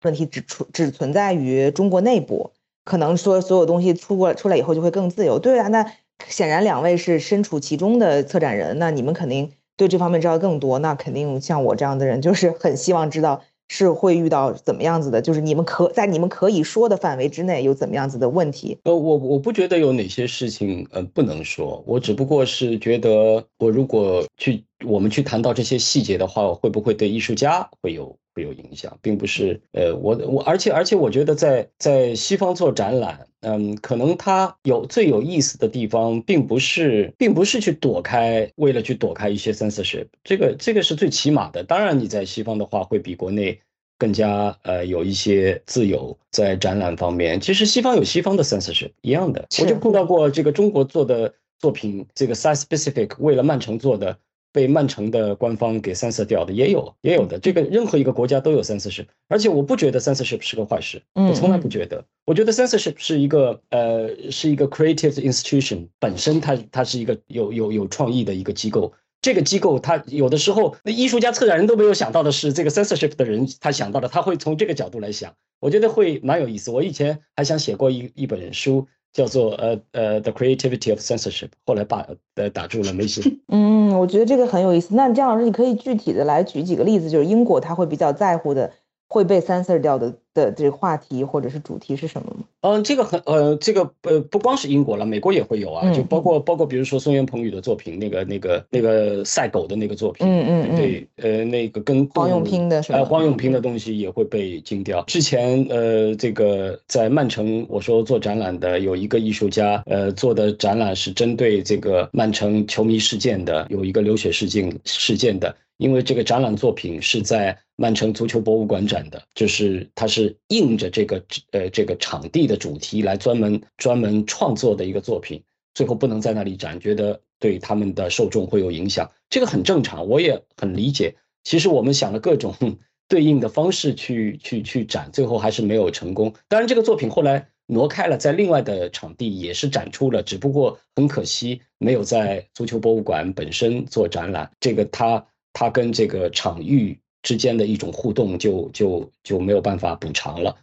[0.02, 2.52] 问题只存只存在于中国内部，
[2.84, 5.38] 可能说所有东西出过出来以后就会更自由。
[5.38, 5.82] 对啊，那
[6.27, 10.79] 显然两位是身处其中的策展人，那你们肯定对这方面知道更多。
[10.79, 18.77] 那肯定像我这样的人，就是 很希望知道是会遇到怎么样子的，就是你们可在你们可以说的范围之内有怎么样子的问题。
[18.83, 41.61] 呃，我我不觉得有哪些事情呃不能说，我只不过是觉得我如果去我们去谈到这些细节的话，会不会对艺术家会有会有影响，并不是呃我我而且而且我觉得在在西方做展览，嗯，可能它有最有意思的地方，并不是并不是去躲开，为了去躲开一些 censorship，这个这个是最起码的。
[41.65, 43.59] 当然你在西方的话，会比国内。
[44.01, 54.17] 更加呃有一些自由在展览方面，其实西方有西方的 censorship 一样的，我就碰到过这个中国做的作品，这个 size specific 为了曼城做的，
[54.51, 68.93] 被曼城的官方给 censor 掉的也有也有的，这个任何一个国家都有 censorship，而且我不觉得 censorship 是个坏事，我从来不觉得，我觉得 censorship 是一个呃是一个 creative institution 本身它它是一个有有有创意的一个机构。
[69.21, 76.71] 这个机构，它有的时候，那艺术家、策展人都没有想到的是，这个 censorship 的人他想到的，他会从这个角度来想，我觉得会蛮有意思。
[76.71, 83.21] 我以前还想写过一一本书，叫做呃呃 The Creativity of Censorship，后来把呃打住了，没写。
[83.49, 84.95] 嗯，我觉得这个很有意思。
[84.95, 88.71] 那姜老师，你可以具体的来举几个例子，就是英国他会比较在乎的。
[89.11, 92.45] 会被 censor 掉的的这个话题或者是主题是什么吗？
[92.61, 105.01] 嗯，这个很呃，这个呃不光是英国了，美国也会有啊，就包括包括比如说松原鹏宇的作品，那个那个那个赛狗的那个作品，嗯嗯嗯，对，呃那个跟黄永平的，呃黄永平的东西也会被禁掉。
[105.07, 115.55] 之前呃这个在曼城，我说做展览的有一个艺术家，呃做的展览是针对这个曼城球迷事件的，有一个流血事件事件的。
[115.77, 125.41] 因为这个展览作品是在曼城足球博物馆展的，就是它是应着这个呃这个场地的主题来专门专门创作的一个作品，
[125.73, 131.15] 最后不能在那里展，觉得对他们的受众会有影响，这个很正常，我也很理解。
[131.45, 132.53] 其实我们想了各种
[133.07, 136.33] 对应的方式去去去展，最后还是没有成功。
[136.49, 144.51] 当然，这个作品后来挪开了，在另外的场地也是展出了，只不过很可惜没有在足球博物馆本身做展览。
[144.59, 145.25] 这个它。
[145.51, 150.55] 它跟这个场域之间的一种互动，就就就没有办法补偿了。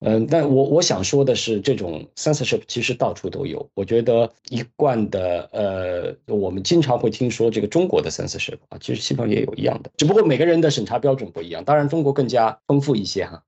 [0.00, 3.66] 嗯，但我我想说的是，这种 censorship 其实到处都有。
[3.74, 11.64] 我觉得一贯的，呃，我们经常会听说这个中国的 censorship 啊，其实西方也有一样的，只不过每个人的审查标准不一样。
[11.64, 13.42] 当然，中国更加丰富一些哈。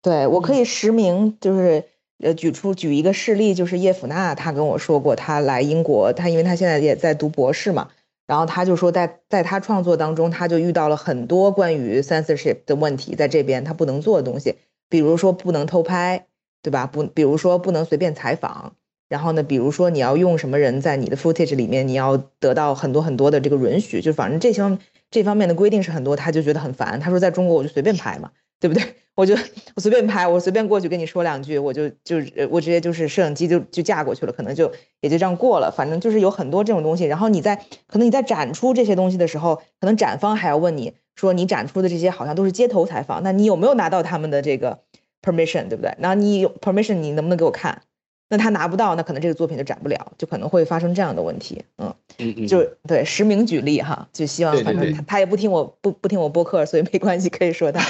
[0.00, 1.84] 对，我可以实名，就是
[2.20, 7.90] 呃，举出举一个事例，就是叶甫娜，她跟我说过，她来英国，她因为她现在也在读博士嘛。
[8.28, 14.54] 然后他就说，在在他创作当中，他就遇到了很多关于 censorship 的问题，在这边他不能做的东西，
[14.90, 16.26] 比如说不能偷拍，
[16.62, 16.86] 对吧？
[16.86, 18.74] 不，比如说不能随便采访。
[19.08, 24.78] 然后呢，比如说你要用什么人在你的 footage 里面，你要得到很多很多的这个允许，就反正这些
[25.10, 27.00] 这方面的规定是很多，他就觉得很烦。
[27.00, 28.30] 他说，在中国我就随便拍嘛。
[28.60, 28.82] 对不对？
[29.18, 29.34] 我就
[29.74, 32.18] 我随便拍，我随便过去跟你说两句，我就就
[32.50, 35.74] 我直接就是摄影机就就架过去了，可能就也就这样过了。
[35.76, 37.04] 反正就是有很多这种东西。
[37.04, 37.56] 然后你在
[37.88, 44.78] 可能你在展出这些东西的时候，可能展方还要问你说你展出的这些好像都是街头采访，那你有没有拿到他们的这个
[45.20, 45.96] permission，对不对？
[45.98, 47.82] 然后你有 permission，你能不能给我看？
[48.28, 51.64] 那他拿不到，那可能这个作品就展不了，就可能会发生这样的问题。
[51.78, 57.84] 嗯嗯，就对实名举例哈，就希望反正他他也不听我不不听我播客，所以没关系，可以说他。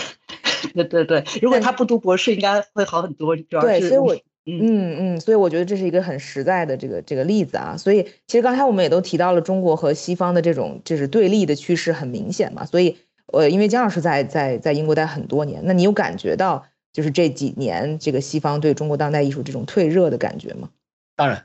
[0.74, 3.36] 对对对，如果他不读博士，应该会好很多。
[3.36, 4.14] 主要是，对，所以我
[4.46, 7.76] 嗯嗯，所以我觉得这是一个很实在的这个这个例子啊。
[7.76, 12.64] 所以其实刚才我们也都提到了中国和西方的这种就是对立的趋势很明显嘛。
[12.64, 20.70] 所以呃，因为姜老师在在在英国待很多年，那你有感觉到就是这几年这个西方对中国当代艺术这种退热的感觉吗？
[21.14, 21.44] 当然，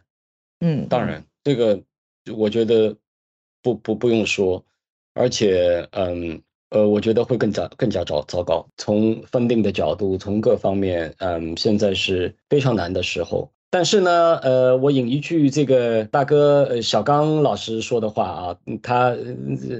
[0.61, 1.81] 嗯，当然，这个
[2.37, 2.95] 我觉得
[3.61, 4.63] 不不不用说，
[5.13, 6.41] 而且嗯。
[6.73, 8.67] 呃，我觉得会更加更加糟糟糕。
[8.77, 13.51] 从分定的角度，从各方面，嗯，现在是非常难的时候。
[13.69, 19.15] 但是呢，呃，我引一句这个大哥呃小刚老师说的话啊，他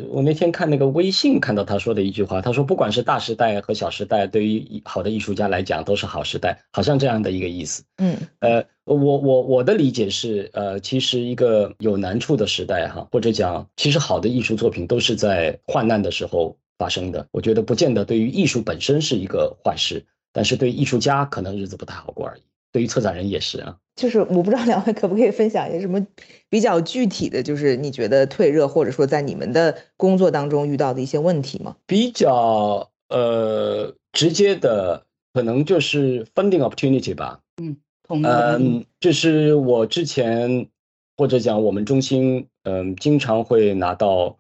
[0.10, 7.84] 我那天看那个微信看到他说的一句话，他说不管是大时代和小时代，对于好的艺术家来讲都是好时代，好像这样的一个意思。
[7.98, 17.26] 嗯，呃，我我我的理解是，呃，其实一个有难处的时代哈，或者讲其实好的艺术作品都是在患难的时候发生的。
[17.32, 22.42] 我觉得不见得对于艺术本身是一个坏事，但是对艺术家可能日子不太好过而已。
[22.74, 23.78] 对于策展人也是啊。
[23.96, 26.06] 就是我不知道两位可不可以分享一些什么
[26.50, 31.78] 比较具体的就是你觉得退热或者说在你们的工作当中遇到的一些问题吗？
[31.86, 37.40] 比较呃直接的可能就是 funding opportunity 吧。
[37.62, 37.78] 嗯，
[38.08, 38.26] 同意。
[38.26, 40.68] 嗯，就是我之前
[41.16, 44.38] 或者讲我们中心嗯经常会拿到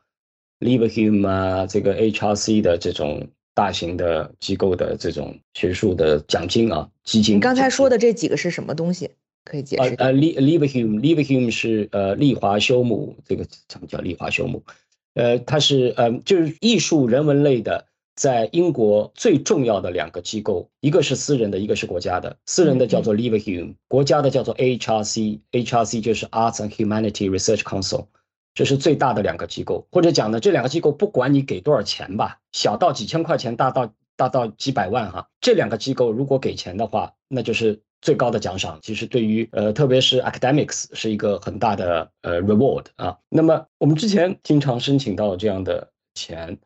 [0.63, 7.35] Leverhulme 啊这个 HRC 的这种大型的机构的这种学术的奖金啊基金。
[7.35, 9.11] 你刚才说的这几个是什么东西？
[9.45, 9.95] 可以解释。
[9.95, 14.63] 呃，Le Leverhulme 是呃利华修姆，这个怎么叫利华修姆？
[15.15, 17.85] 呃，它是呃就是艺术人文类的，
[18.15, 22.37] 在英国最重要的两个机构，一个是私人的，一个是国家的。
[22.45, 28.05] 私人的叫做 Leverhulme，国家的叫做 HRC，HRC 就是 Arts and Humanity Research Council，
[28.53, 29.87] 这是最大的两个机构。
[29.91, 37.81] 或者讲呢，这两个机构不管你给多少钱吧，小到几千块钱，大到大到几百万哈，这两个机构如果给钱的话，那就是。
[38.03, 43.17] 最高的奖赏，其实对于呃，特别是 academics 是一个很大的呃 reward 啊。
[43.29, 46.57] 那么我们之前经常申请到这样的钱，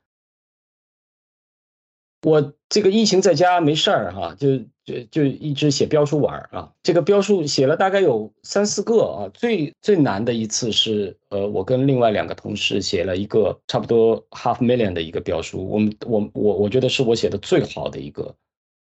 [2.24, 6.72] 我这个疫情在家没事儿哈，就就就一直写标书玩啊。
[6.82, 18.34] 这个标书写了大概有三四个啊，最最难的一次是呃，我跟另外两个同事写了一个差不多 half million 的一个标书，我们我我我觉得是我写的最好的一个。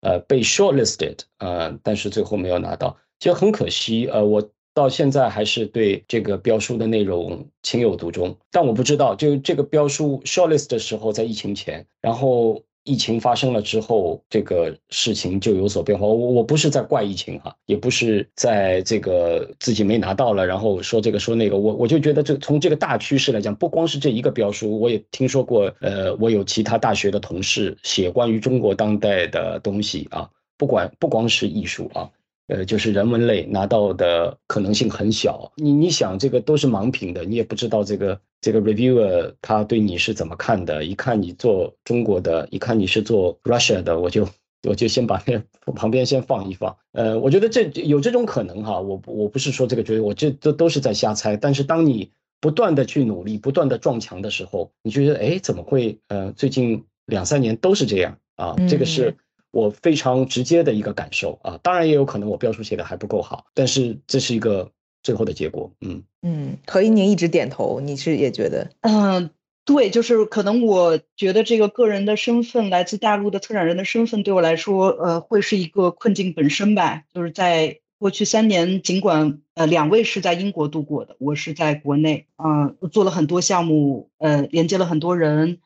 [0.02, 4.08] 呃，被 shortlisted，呃，但是最后没有拿到，其实很可惜。
[4.08, 12.62] 呃，我到现在还是对这个标书的内容情有独钟，但我不知道，就这个标书 shortlist 的时候在疫情前，然后。
[12.84, 16.06] 疫情发生了之后，这个事情就有所变化。
[16.06, 21.56] 我我不是在怪疫情哈，也不是在这个自己没拿到了，然后说这个说那个。
[21.56, 25.72] 我我就觉得这从这个大趋势来讲，不光是这一个标书，我也听说过。
[25.80, 32.08] 呃，我有其他大学的同事写关于中国当代的东西啊，不管不光是艺术啊。
[32.50, 35.52] 呃，就是人文类拿到的可能性很小。
[35.54, 40.84] 你你想，这个都是盲评的，你也不知道这个这个 reviewer 他对你是怎么看的。
[40.84, 44.26] 一看你做中国的，一看你是做 Russia 的，我就
[44.68, 45.40] 我就先把那
[45.74, 46.76] 旁边先放一放。
[46.90, 48.80] 呃，我觉得这有这种可能哈。
[48.80, 51.36] 我我不是说这个绝对，我这都都是在瞎猜。
[51.36, 56.00] 但是当你不断的去努力，不断的撞墙的时候，你觉得哎，怎么会？
[56.08, 58.56] 呃，最近两三年都是这样啊？
[58.68, 59.14] 这个是。
[59.50, 64.70] 我非常直接的一个感受啊，当然也有可能我标书写的还不够好，但是这是一个
[65.02, 65.72] 最后的结果。
[65.80, 68.70] 嗯嗯，何一宁一直点头，你是也觉得？
[68.82, 69.30] 嗯，
[69.64, 77.02] 对，就是可能我觉得这个个人的身份，来自大陆的策展人的身份，对我来说，呃，会是一个困境本身吧。
[77.12, 85.58] 就是在过去三年，尽管呃两位是在英国度过的，我是在国内，嗯，做了很多项目，呃，连接了很多人。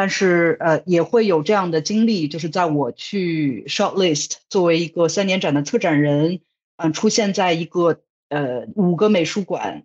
[0.00, 6.40] 但是呃也会有这样的经历，就是在我去 shortlist 作为一个三年展的策展人，
[6.78, 9.84] 嗯，出现在一个呃五个美术馆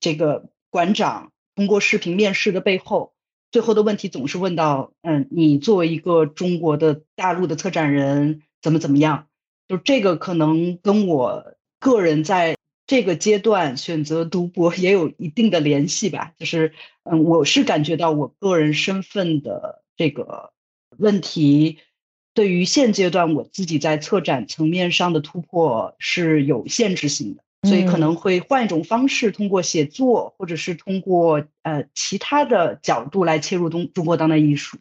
[0.00, 3.12] 这个馆长通过视频面试的背后，
[3.52, 9.28] 最后的问题总是问到，嗯，你作为一个中国的大陆的策展人怎么怎么样？
[9.68, 12.55] 就这个可能跟我个人在。
[12.86, 16.72] 这个阶段选择读博也有一定的联系吧，就是，
[17.02, 20.52] 嗯，我是感觉到我个人身份的这个
[20.96, 21.78] 问题，
[22.32, 34.78] 对于现阶段我自己在策展层面上的突破是有限制性的，所以可能会换一种方式，通过写作或者是通过呃其他的角度来切入中中国当代艺术。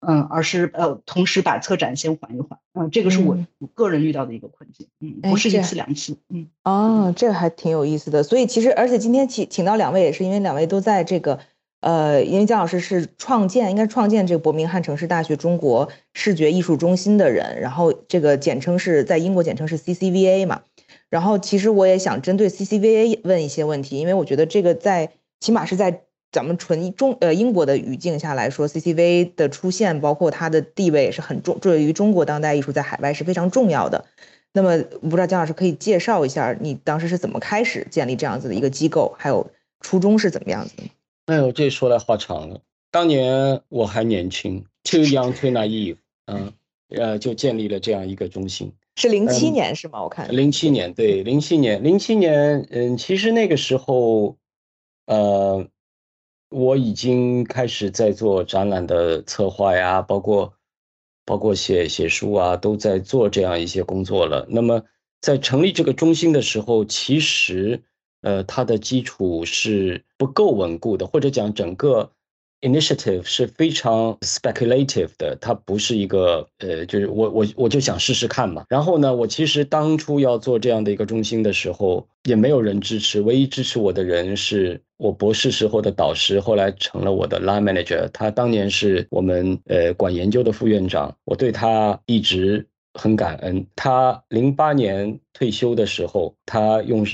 [0.00, 11.40] 嗯，而是呃，同时把策展先缓一缓，嗯，这个是我我个人遇到的一个困境，嗯，不是一次两次，嗯，哦，这个还挺有意思的，所以其实而且今天请请到两位也是因为两位都在这个，
[11.80, 20.62] 呃，因为姜老师是创建，应该创建这个伯明翰城市大学中国视觉艺术中心的人，然后这个简称是在英国简称是 CCVA 嘛，
[21.10, 26.04] 然后其实我也想针对 CCVA 问一些问题，因为我觉得这个在起码是在。
[26.32, 34.04] 咱们纯中呃英国的语境下来说，CCV 的出现，包括它的地位是很重，对于中国当代艺术在海外是非常重要的。
[34.52, 39.50] 那么，不知道姜老师可以介绍一下，你当时是怎么开始建立这样子的一个机构，还有
[39.80, 40.82] 初衷是怎么样子的？
[41.26, 42.60] 哎呦，这说来话长了。
[42.90, 46.52] 当年我还年轻，too young, too naive，嗯，
[46.88, 48.72] 呃，就建立了这样一个中心。
[48.96, 50.02] 是零七年是吗？
[50.02, 54.36] 我看零七年，对，零七年，零七年，嗯，其实那个时候，
[55.06, 55.68] 呃，
[56.50, 60.52] 我已经开始在做展览的策划呀，包括
[61.24, 64.46] 包括写写书啊，都在做这样一些工作了。
[64.50, 64.82] 那么
[65.20, 67.82] 在成立这个中心的时候，其实
[68.22, 72.12] 呃，它的基础是不够稳固的，或者讲整个。
[72.62, 78.64] Initiative 是非常 speculative 的，它不是一个呃，就是我我我就想试试看嘛。
[78.68, 88.06] 然后呢，我其实当初要做这样的一个中心的时候，也没有人支持，唯一支持我的人是我博士时候的导师，后来成了我的 line manager。
[88.12, 93.66] 他当年是我们呃管研究的副院长，我对他一直很感恩。
[93.74, 97.06] 他零八年退休的时候，他用。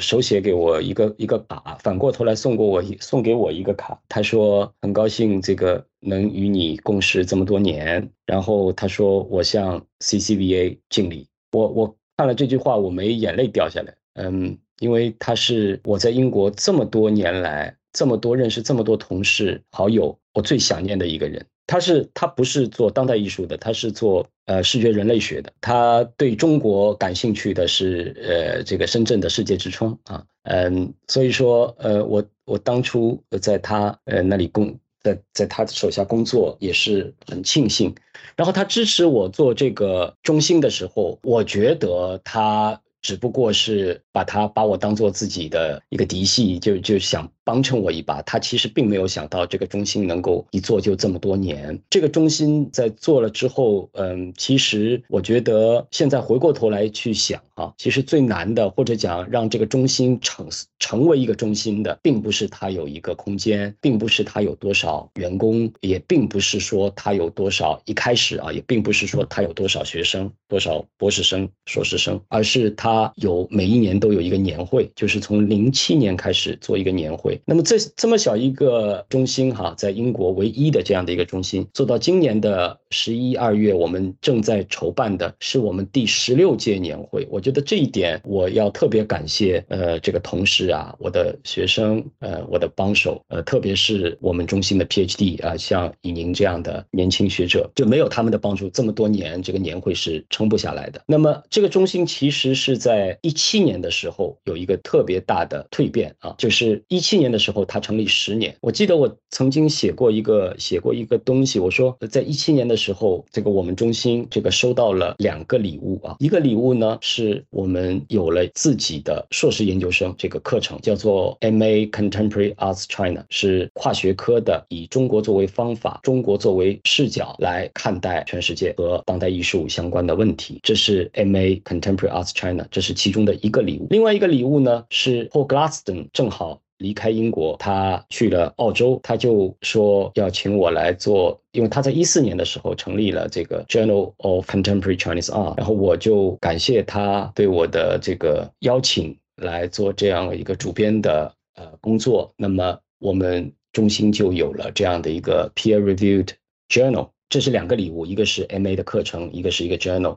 [0.00, 4.00] 手写给我一个一个卡，反过头来送过我一送给我一个卡。
[4.08, 11.26] 他说很高兴这个能与你共事这么多年，然后他说我向 CCVA 敬礼。
[11.52, 13.94] 我我看了这句话，我没眼泪掉下来。
[14.14, 21.46] 嗯，因为他是我在英国这么多年来这么多认识这么多同事好友，我最想念的一个人。
[21.70, 25.52] 他是他不是做当代艺术的，他是做呃视觉人类学的。
[25.60, 37.94] 他对中国感兴趣的是呃这个深圳的世界之窗啊，嗯，所以说呃我我当初在他呃那里工在在他的手下工作也是很庆幸。
[38.34, 47.30] 然后他支持我做这个中心的时候，我觉得他只不过是把他把我当做自己的一个嫡系，就就想。
[47.50, 51.76] 帮衬我一把，他其实并没有想到这个中心能够一做就这么多年。
[51.90, 60.46] 这个中心在做了之后，嗯，其实我觉得现在回过头来去想啊，其实最难的，或者讲让这个中心成
[60.78, 77.39] 成为一个中心的，并不是它有一个空间，并不是它有多少员工，也并不是说它有多少一开始啊，也并不是说它有多少学生，多少博士生、硕士生，而是它有每一年都有一个年会，就是从零七年开始做一个年会。
[77.44, 87.26] 那么这这么小一个中心哈，在英国唯一的这样的一个中心，做到今年的十一二月，我们正在筹办的是我们第十六届年会。
[87.30, 101.00] 我觉得这一点我要特别感谢呃这个同事啊，我的学生呃我的帮手呃，特别是我们中心的 PhD 啊，像以宁这样的年轻学者，就没有他们的帮助，这么多年这个年会是撑不下来的。
[101.06, 107.29] 那么这个中心其实是在一七年的时候有一个特别大的蜕变啊，就是一七年。
[107.30, 108.54] 的时候，它成立十年。
[108.60, 116.16] 我记得我曾经写过一个写过一个东西，我说在一七年的时候，这个我们中心这个收到了两个礼物啊。
[116.18, 121.86] 一个礼物呢，是我们有了自己的硕士研究生这个课程，叫做 M.A.
[121.86, 130.60] Contemporary Arts China，是跨学科的，以中国作为方法，中国作为视角来看待全世界和当代艺术相关的问题。
[130.62, 131.60] 这是 M.A.
[131.64, 133.86] Contemporary Arts China，这是其中的一个礼物。
[133.90, 136.60] 另外一个礼物呢，是 Paul Glaston 正好。
[136.80, 152.32] 离开英国，他去了澳洲，他就说要请我来做，因为他在一四年的时候成立了这个 Journal of Contemporary Chinese Art，然后我就感谢他对我的这个邀请来做这样一个主编的呃工作。
[152.36, 156.30] 那么我们中心就有了这样的一个 peer-reviewed
[156.70, 160.16] journal，这是两个礼物，一个是 MA 的课程，一个是一个 journal。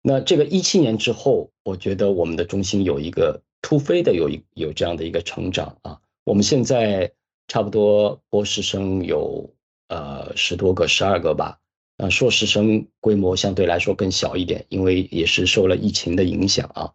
[0.00, 5.98] 那这个一七年之后，我觉得我们的中心有一个突飞的有一有这样的一个成长啊。
[6.24, 7.12] 我们现在
[7.48, 9.50] 差不多博士生有
[9.88, 11.58] 呃十多个、十二个吧，
[11.98, 16.90] 呃，硕士生规模相对来说更小一点，因为也是受了疫情的影响啊。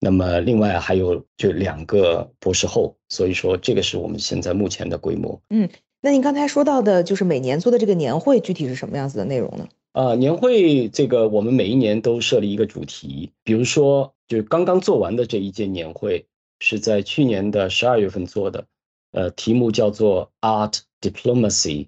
[0.00, 5.42] 那么另外还有就两个博士后，所以说这个是我们现在目前的规模。
[5.50, 5.68] 嗯，
[6.00, 9.68] 那您刚才说到的就是每年做的这个年会，具体是什么样子的内容呢？
[9.90, 16.24] 啊，年会这个我们每一年都设立一个主题，比如说就刚刚做完的这一届年会。
[16.60, 18.66] 是在去年的十二月份做的，
[19.12, 21.86] 呃，题目叫做 Art Diplomacy，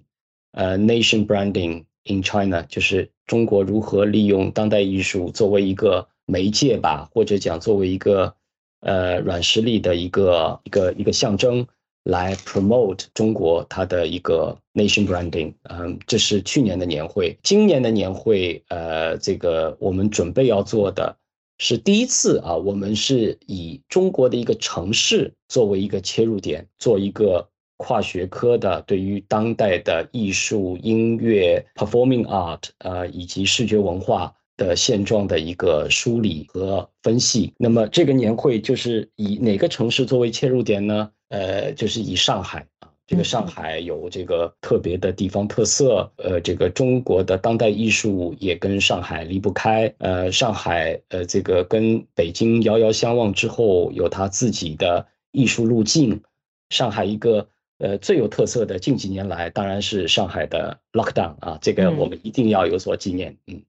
[0.51, 8.33] 呃，Nation Branding in China，就是中国如何利用当代艺术作为一个媒介吧，或者讲作为一个
[8.79, 11.67] 呃软实力的一个一个一个象征，
[12.03, 15.53] 来 promote 中国它的一个 Nation Branding。
[15.63, 21.17] 嗯，这是去年的年会，今年的年会，呃，这个我们准备要做的。
[21.63, 27.47] 是第一次啊，我们是以中国的一个城市作为一个切入点，做一个
[27.77, 37.53] 跨学科的对于当代的艺术、音乐、performing art 呃以及视觉文化的现状的一个梳理和分析。
[37.59, 41.11] 那么这个年会就是以哪个城市作为切入点呢？
[41.29, 42.65] 呃，就是以上海。
[43.11, 56.21] 这个上海有这个特别的地方特色，呃，这个中国的当代艺术也跟上海离不开，呃，上海呃这个跟北京遥遥相望之后，有它自己的艺术路径。
[56.69, 57.45] 上海一个
[57.79, 63.61] 呃最有特色的近几年来，当然是上海的 lockdown 啊，这个我们一定要有所纪念，嗯。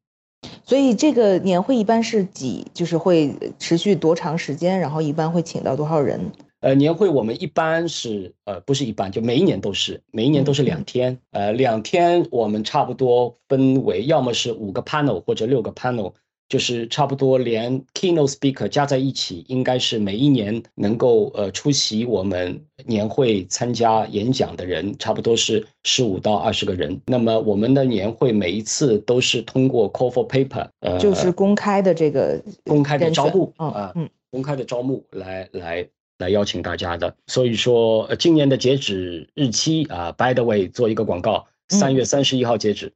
[0.65, 6.31] 所以这个年会一般是几，就是会持续多长时间，然后一般会请到多少人？
[6.63, 16.15] 呃，年会我们一般是呃不是一般，就每一年都是，每一年都是两天，呃两天我们差不多分为要么是五个 panel 或者六个 panel。
[16.49, 27.01] 就是差不多连 keynote speaker 加在一起，应该是每一年能够呃出席我们年会参加演讲的人，差不多是十五到二十个人。
[27.07, 35.89] 那么我们的年会每一次都是通过 call for paper，呃，就是公开的这个公开的招募啊，嗯，公开的招募来来
[36.23, 37.15] 来邀请大家的。
[37.27, 42.95] 所以说呃今年的截止日期啊，by the way 做一个广告，三月三十一号截止。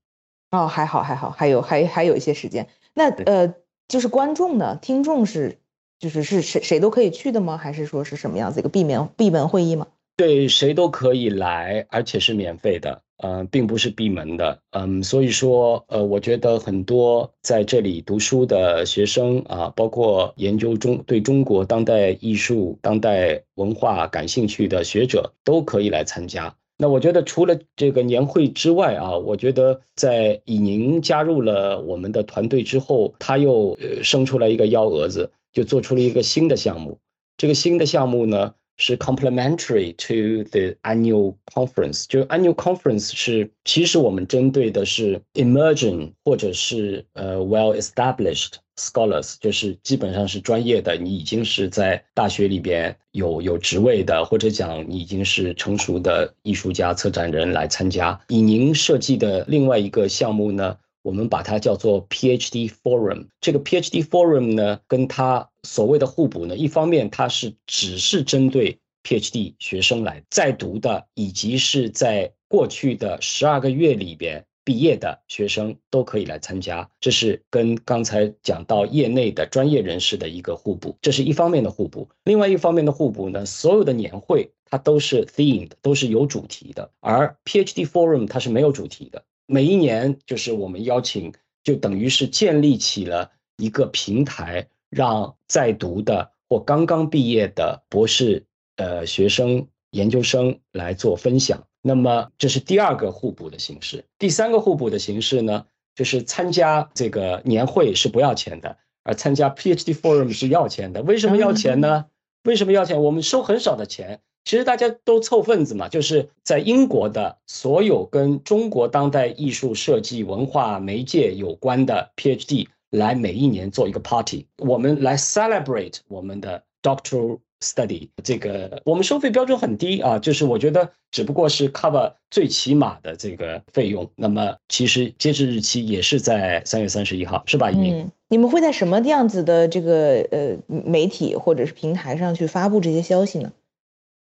[0.50, 2.68] 哦，还好还好，还有还还有一些时间。
[2.94, 3.54] 那呃，
[3.88, 5.58] 就是观众呢，听众是，
[5.98, 7.58] 就是是谁谁都可以去的吗？
[7.58, 9.88] 还是说是什么样子一个闭门闭门会议吗？
[10.16, 26.54] 对，谁都可以来，而且是免费的，嗯，并不是闭门的，嗯，所以说，呃，我觉得很多在这里读书的学生啊，包括研究中对中国当代艺术、当代文化感兴趣的学者，都可以来参加。
[26.78, 36.98] 那我觉得除了这个年会之外啊，我觉得在以宁加入了我们的团队之后，他又生出来一个幺蛾子，就做出了一个新的项目。
[37.38, 48.54] 这个新的项目呢是 complementary to the annual conference，就 annual conference 是其实我们针对的是 emerging 或者是呃 well established。
[48.78, 58.20] Scholars 就是基本上是专业的，你已经是在大学里边有有职位的，或者讲你已经是成熟的艺术家、策展人来参加。
[58.28, 60.76] 以您设计的另外一个项目呢，
[61.06, 63.28] 我们把它叫做 PhD Forum。
[63.40, 74.44] 这个 PhD Forum 呢，跟它所谓的互补呢，一方面它是只是针对 PhD 学生来在读的，以及是在过去的十二个月里边。
[74.64, 82.08] 毕业的学生都可以来参加，这是跟刚才讲到业内的专业人士的一个互补，这是一方面的互补。
[82.24, 89.22] 另外一方面的互补呢，所有的年会它都是 themed，都是有主题的，而 PhD Forum 它是没有主题的。
[89.46, 91.32] 每一年就是我们邀请，
[91.62, 98.44] 就等于是建立起了一个平台，让在读的或刚刚毕业的博士、
[98.76, 101.66] 呃学生、研究生来做分享。
[101.82, 111.02] 那么这是第二个互补的形式，第三个互补的形式呢，就是参加这个年会是不要钱的，而参加 PhD Forum 是要钱的。
[111.02, 112.06] 为什么要钱呢？
[112.42, 113.00] 为什么要钱？
[113.00, 115.90] 我们收很少的钱，其实大家都凑份子嘛。
[115.90, 127.40] 就是在英国的所有跟中国当代艺术设计、文化媒介有关的 PhD 来每一年做一个 party，我们来 celebrate 我们的 Doctoral。
[127.58, 134.06] Study 这个我们收费标准很低啊，就是我觉得只不过是 cover 最起码的这个费用。
[134.14, 137.70] 那么其实截止日期也是在三月三十一号，是吧？
[137.74, 143.50] 嗯，你们会在什么样子的这个呃媒体或者是平台上去发布这些消息呢？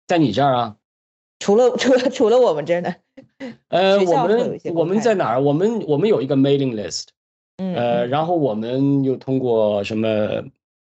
[0.09, 0.75] 在你这儿啊？
[1.37, 2.95] 除了 除了除了我们这儿呢？
[3.67, 5.39] 呃，我们我们在哪儿？
[5.39, 7.09] 我们我们有一个 mailing list，
[7.57, 10.07] 嗯，呃，然后我们又通过什么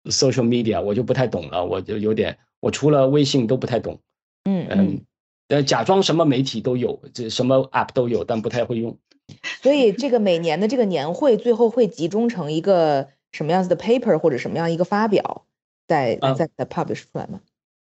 [0.05, 3.99] ？social media 我就不太懂了，我就有点，我除了微信都不太懂。
[4.45, 5.01] 嗯嗯，
[5.49, 8.97] 呃，假装什么媒体都有，这什么 app 都有，但不太会用。
[9.61, 15.47] 所以这个每年的这个年会最后会集中成一个什么样子的 paper 或者什么样一个发表，
[15.89, 17.41] 在在在 publish 出来吗？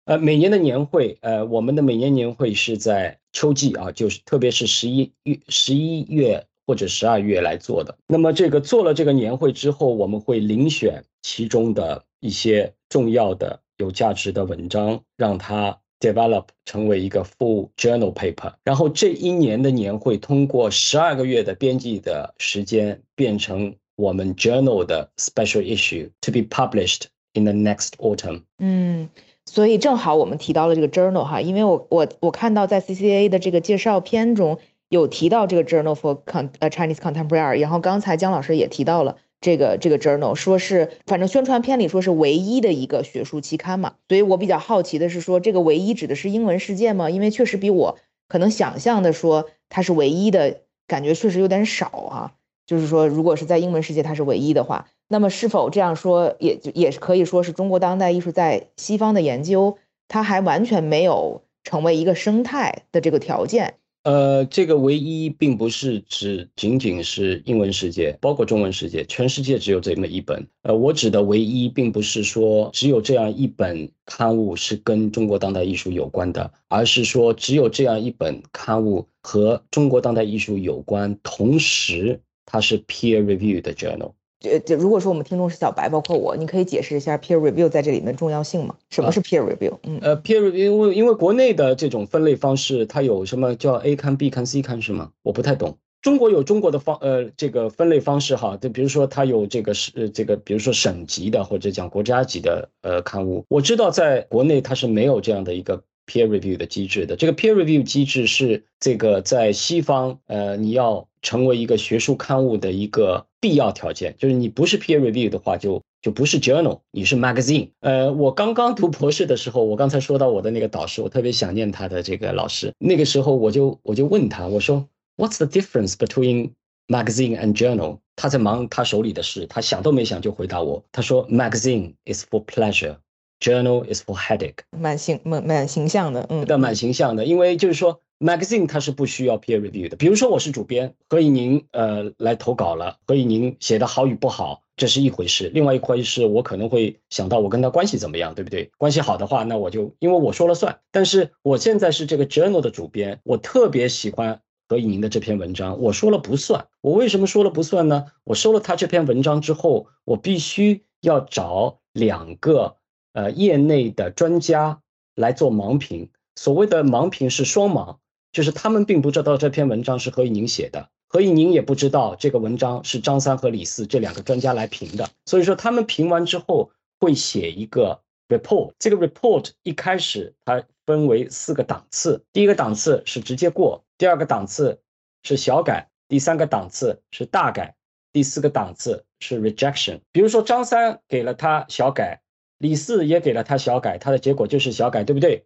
[0.06, 6.46] 呃，每年的年会，呃，我们的每年年会是在秋季啊，就是特别是十一月十一月。
[6.68, 18.54] 或者十二月来做的，那么这个做了这个年会之后，我们会遴选其中的一些重要的、有价值的文章，让它 develop 成为一个 full journal paper。
[18.64, 28.44] 然后这一年的年会通过十二个月的编辑的时间，变成我们 journal 的 special issue to be published in the next autumn。
[28.60, 29.10] 嗯，
[29.54, 34.58] 所以正好我们提到了这个 journal 哈，因为我我我看到在 CCA 的这个介绍片中。
[34.92, 47.10] 有提到这个 Journal for Con 呃 Chinese Contemporary，然后刚才姜老师也提到了这个这个 Journal，说是反正宣传片里说是唯一的一个学术期刊嘛，所以我比较好奇的是说这个唯一指的是英文世界吗？
[47.10, 47.98] 因为确实比我
[48.28, 52.34] 可能想象的说它是唯一的感觉确实有点少啊。
[52.66, 63.76] 就是说如果是在英文世界它是唯一的话，那么是否这样说也就也是可以说是中国当代艺术在西方的研究它还完全没有成为一个生态的这个条件。
[64.04, 70.48] 呃，这个唯一并不是指仅仅是英文世界，包括中文世界，全世界只有这么一本。
[70.64, 84.12] 呃，我指的唯一，并不是说只有这样一本刊物是跟中国当代艺术有关的，而是说只有这样一本刊物和中国当代艺术有关，同时它是 peer review 的 journal。
[84.44, 88.76] 呃，就如果说我们听众是小白，包括我，你可以解释一下 peer review 在这里面重要性吗？
[88.90, 89.78] 什么是 peer review？
[89.84, 95.12] 嗯，呃，peer review 因为因为国内的这种分类方式，它有什么叫 A 刊、B 刊、C 刊是吗？
[95.22, 95.78] 我不太懂。
[96.02, 103.46] 中国有中国的方呃这个分类方式哈，就比如说它有这个是这个，比如说省级的或者讲国家级的呃刊物。
[103.48, 107.16] 我知道在国内它是没有这样的一个 peer review 的机制的。
[107.16, 111.08] 这个 peer review 机制是这个在西方呃你要。
[111.22, 117.70] 成为一个学术刊物的一个必要条件，就是你不是 peer review 的话，就就不是 journal，你是 magazine。
[117.82, 122.74] 呃，我刚刚读博士的时候，我刚才说到我的那个导师，我特别想念他的这个老师。
[122.80, 126.52] 那个时候我就我就问他，我说 What's the difference between
[126.88, 128.00] magazine and journal？
[128.16, 134.64] 他在忙他手里的事，他想都没想就回答我，他说 Magazine is for pleasure，journal is for headache。
[134.72, 138.02] 蛮形蛮蛮形象的，嗯，对蛮形象的，因为就是说。
[138.22, 148.70] Magazine 它是不需要 peer review 的，比如说我是主编，何以宁呃来投稿了，何以宁写的好与不好，这是一回事，另外一回事我可能会想到我跟他关系怎么样，对不对？
[148.78, 150.80] 关系好的话，那我就因为我说了算。
[150.92, 156.68] 但是我现在是这个 journal 的主编，我特别喜欢何以宁的这篇文章，我说了不算。
[156.82, 158.06] 我为什么说了不算呢？
[158.24, 162.76] 我收了他这篇文章之后，我必须要找两个
[163.14, 164.80] 呃业内的专家
[165.16, 167.98] 来做盲评，所谓的盲评是双盲。
[168.32, 175.10] 就是他们并不知道这篇文章是何以宁写的，何以宁也不知道这个文章是张三和李四这两个专家来评的。
[175.26, 184.80] 所以说他们评完之后会写一个 report，这个 report 一开始它分为四个档次，第一个档次是直接过，第二个档次
[185.24, 187.76] 是小改，第三个档次是大改，
[188.14, 190.00] 第四个档次是 rejection。
[190.14, 192.22] 比如说张三给了他小改，
[192.58, 195.46] 李四也给了他小改，他的结果就是小改，对不对？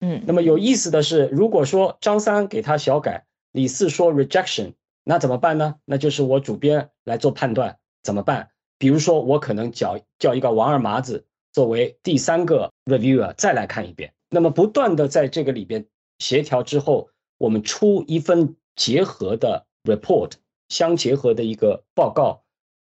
[0.00, 5.74] 嗯，那么有意思的是，如果说张三给他小改，李四说 rejection，那怎么办呢？
[5.84, 8.50] 那就是我主编来做判断，怎么办？
[8.78, 15.84] 比如说我可能叫叫一个王二麻子作为第三个 reviewer 再来看一遍，那么不断的在这个里边
[16.20, 20.34] 协调之后，我们出一份结合的 report，
[20.68, 22.44] 相结合的一个报告，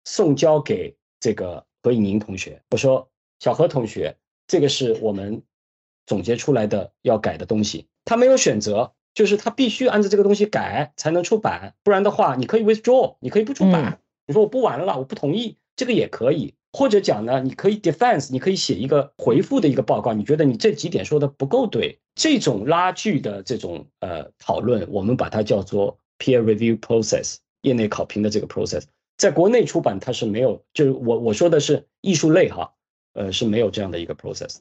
[0.05, 2.61] 送交给这个何以宁同学。
[2.71, 4.15] 我说小何同学，
[4.47, 5.43] 这个是我们。
[6.09, 14.01] 总结出来的要改的东西，他没有选择，就是他必须按照这个东西改才能出版，不然的话，你可以 withdraw，你可以不出版。
[14.27, 16.55] 你说我不玩了，我不同意，这个也可以。
[16.73, 28.85] 或者讲呢，你可以 defense，你可以写一个回复的一个报告，你觉得你这几点说的不够对，这种拉锯的这种呃讨论，我们把它叫做 peer review process，业内考评的这个 process，
[29.17, 32.73] 在国内出版它是没有，就是我我说的是艺术类哈，
[33.15, 34.59] 呃是没有这样的一个 process。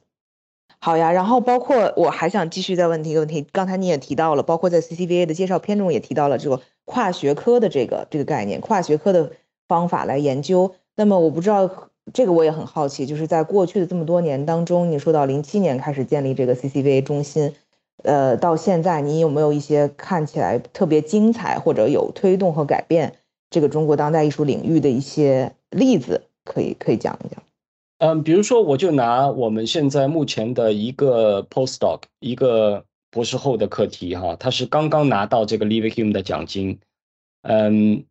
[0.79, 9.31] 好呀，然后包括我还想继续再问一个问题，刚才你也提到了，包括在 CCBA 的介绍片中也提到了这个跨学科的这个这个概念，跨学科的
[9.67, 10.75] 方法来研究。
[10.95, 11.69] 那么我不知道
[12.13, 17.53] 这个我也很好奇，就是在过去的这么多年当中，你说到零七年开始建立这个 CCBA 中心，
[18.03, 23.15] 呃，到现在你有没有一些看起来特别精彩或者有推动和改变
[23.49, 27.43] 这个中国当代艺术领域的一些例子，可以可以讲一讲？
[27.99, 36.79] 嗯，比如说，我就拿我们现在目前的一个 postdoc，一个博士后的课题哈，他是刚刚拿到这个 Leverhulme 的奖金，
[37.41, 38.05] 嗯，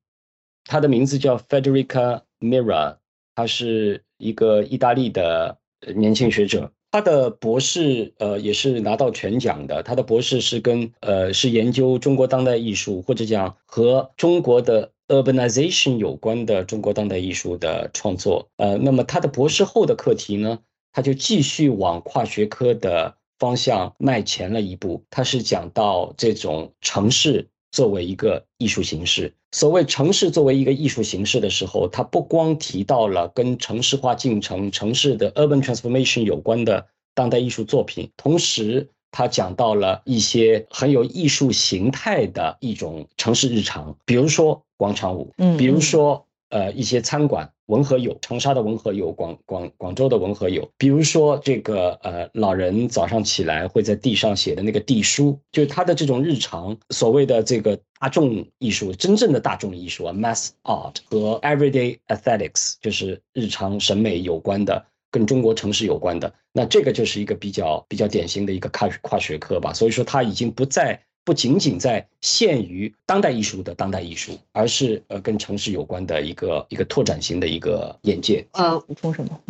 [0.64, 2.96] 他的名字叫 Federica Mira，
[3.36, 5.56] 他是一个意大利的
[5.94, 14.90] 年轻学者，他的博士呃也是拿到全奖的，他的博士是跟呃是研究中国当代艺术或者讲和中国的。
[15.08, 20.58] Urbanization 有关的中国当代艺术的创作，呃，那么他的博士后的课题呢，
[20.92, 25.04] 他就继续往跨学科的方向迈前了一步。
[25.10, 29.32] 他是讲到这种城市作为一个艺术形式。
[29.52, 38.88] 所谓城市作为一个艺术形式的时候，他不光提到了跟城市化进程、城市的 urban transformation 有关的当代艺术作品，同时。
[39.12, 64.86] 他讲到了一些很有艺术形态的一种城市日常，比如说广场舞，嗯，比如说呃一些餐馆，文和友，长沙的文和友，广广广州的文和友，比如说这个呃老人早上起来会在地上写的那个地书，就是他的这种日常，所谓的这个大众艺术，真正的大众艺术啊，mass art 和 everyday aesthetics，就是日常审美有关的。
[65.12, 69.72] 跟中国城市有关的，那这个就是一个比较比较典型的一个跨跨学科吧。
[69.72, 78.46] 所以说，它已经不再不仅仅在限于当代艺术的当代艺术，而是呃跟城市有关的一个一个拓展型的一个眼界。
[78.52, 79.40] 呃，补充什么？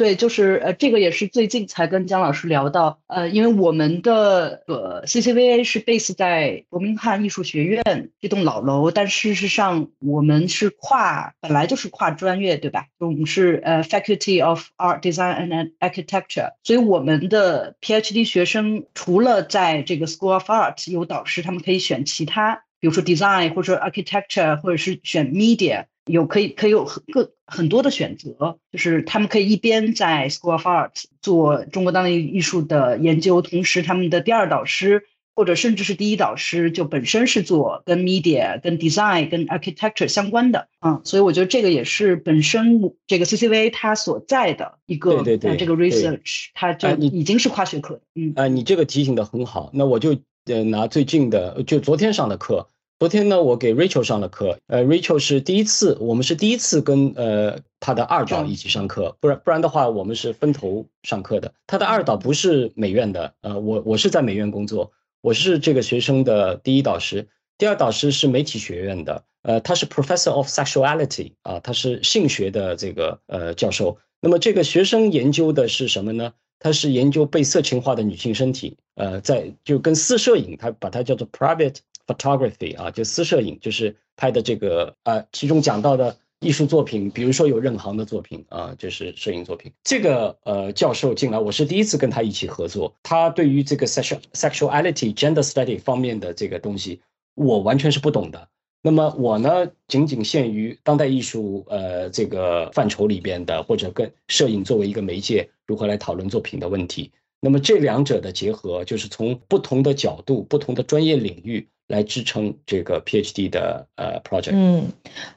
[0.00, 12.86] 对，就是呃，这个也是最近才跟姜老师聊到，呃，因为我们的呃 CCVA 是 base 在伯明翰艺术学院这栋老楼，但事实上我们是跨，本来就是跨专业，对吧？
[12.96, 25.30] 我们是呃 Faculty of Art Design and Architecture，所以我们的 PhD 学生除了在这个 School of Art 有导师，他们可以选其他，比如说 Design 或者 Architecture，或者是选
[25.30, 25.84] Media。
[26.10, 35.04] 有可以可以有很个很多的选择，就是他们可以一边在 School of Art 做中国当代艺术的研究，同时他们的第二导师
[35.34, 52.68] 或者甚至是第一导师就本身是做跟 Media、跟 Design、跟 Architecture 相关的，嗯，所以我觉得这个也是本身这个 CCVA 它所在的一个对对这个 research，它就已经是跨学科，嗯，啊，你这个提醒的很好，那我就呃拿最近的，就昨天上的课。
[53.00, 54.58] 昨天呢，我给 Rachel 上了课。
[54.66, 61.54] 呃，Rachel 是第一次，我们是第一次跟呃他的二导一起上课，不然不然的话，我们是分头上课的。
[61.66, 64.92] 他的二导不是美院的，呃，我我是在美院工作，
[65.22, 67.26] 我是这个学生的第一导师，
[67.56, 73.96] 第二导师是媒体学院的，呃，他是 Professor of Sexuality 啊，他是性学的这个呃教授。
[74.20, 76.34] 那么这个学生研究的是什么呢？
[76.58, 81.76] 他是研究被色情化的女性身体，呃，在就跟私摄影，他把它叫做 Private。
[82.10, 89.70] Photography 啊，就私摄影，就是拍的这个呃，其中讲到的艺术作品，比如说有任航的作品啊，就是摄影作品。
[89.84, 92.94] 这个呃教授进来，我是第一次跟他一起合作。
[93.02, 97.00] 他对于这个 sexual sexuality gender study 方面的这个东西，
[97.34, 98.48] 我完全是不懂的。
[98.82, 107.12] 那么我呢，仅仅限于当代艺术呃这个范畴里边的，或者跟摄影作为一个媒介，如何来讨论作品的问题。
[107.42, 111.68] 那么这两者的结合，就是从不同的角度、不同的专业领域。
[111.90, 114.52] 来支撑这个 PhD 的呃 project。
[114.54, 114.92] 嗯，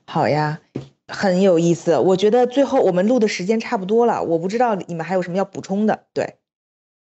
[0.06, 0.62] 好呀，
[1.08, 1.98] 很有意思。
[1.98, 6.06] 我觉得最后我们录的时间差不多了，我不知道你们还有什么要补充的。
[6.14, 6.36] 对，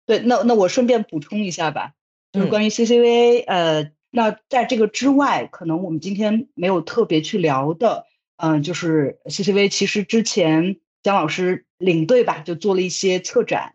[0.06, 1.94] 对，那那我顺便补充一下吧，
[2.32, 8.06] 就是关于 CCVA，呃，那在这个之外，可能我们今天没有特别去聊的，
[8.38, 13.74] 嗯，就是 CCVA 其实之前姜老师领队吧，就做了一些策展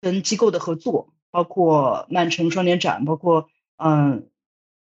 [0.00, 4.26] 跟机构的合作，包括曼城双年展，包括嗯。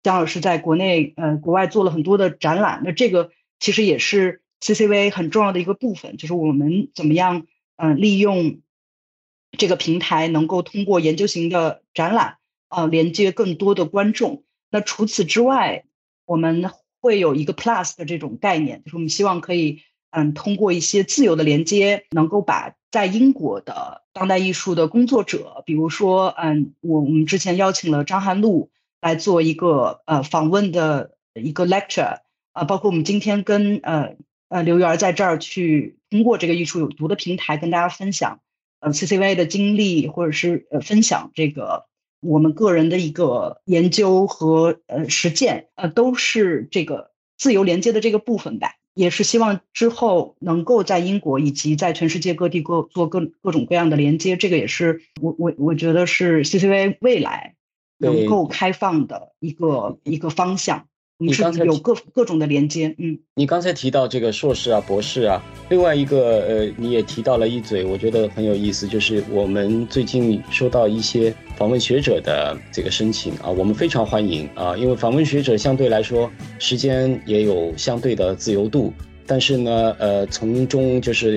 [0.07, 3.29] 姜老师在国内、呃国外做了很多的展览，那这个
[3.59, 7.45] 其实也是 CCV 很重要的一个部分，就是我们怎么样，
[7.75, 8.61] 嗯，利用
[9.57, 12.37] 这个平台，能够通过研究型的展览，
[12.69, 14.45] 啊，连接更多的观众。
[14.71, 15.83] 那除此之外，
[16.25, 19.81] 我们会有一个 Plus 的这种概念，就是我们希望可以，
[20.11, 28.69] 嗯，通过一些自由的连接，能够把在英国的当代艺术的工作者，比如说，嗯，我我们之前邀请了张涵露。
[29.01, 32.19] 来做一个呃访问的一个 lecture
[32.53, 34.15] 啊，包括我们今天跟呃
[34.49, 38.39] 呃刘源在这儿去通过这个艺术有毒的平台跟大家分享
[38.79, 41.85] 呃 CCVA 的经历，或者是呃分享这个
[42.21, 57.53] 我们个人的一个研究和呃实践，呃都是这个自由连接的这个部分吧，也是希望之后能够在英国以及在全世界各地各做各各种各样的连接，这个也是我我我觉得是 CCVA 未来。
[57.97, 60.85] 能够开放的一个一个方向，
[61.17, 76.29] 你刚才有各各种的连接，嗯，你刚才提到这个硕士啊、博士啊，另外一个呃，你也提到了一嘴，我觉得很有意思，就是我们最近收到一些访问学者的这个申请啊，我们非常欢迎啊，因为访问学者相对来说
[76.59, 78.93] 时间也有相对的自由度，
[79.25, 81.36] 但是呢，呃，从中就是。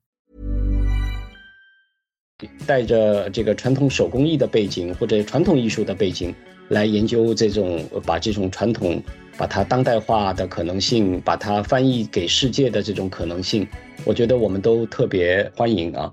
[2.65, 6.33] 带着这个传统手工艺的背景或者传统艺术的背景
[6.69, 9.01] 来研究这种把这种传统
[9.37, 13.67] 把它当代化的可能性，把它翻译给世界的这种可能性，
[14.05, 16.11] 我觉得我们都特别欢迎啊。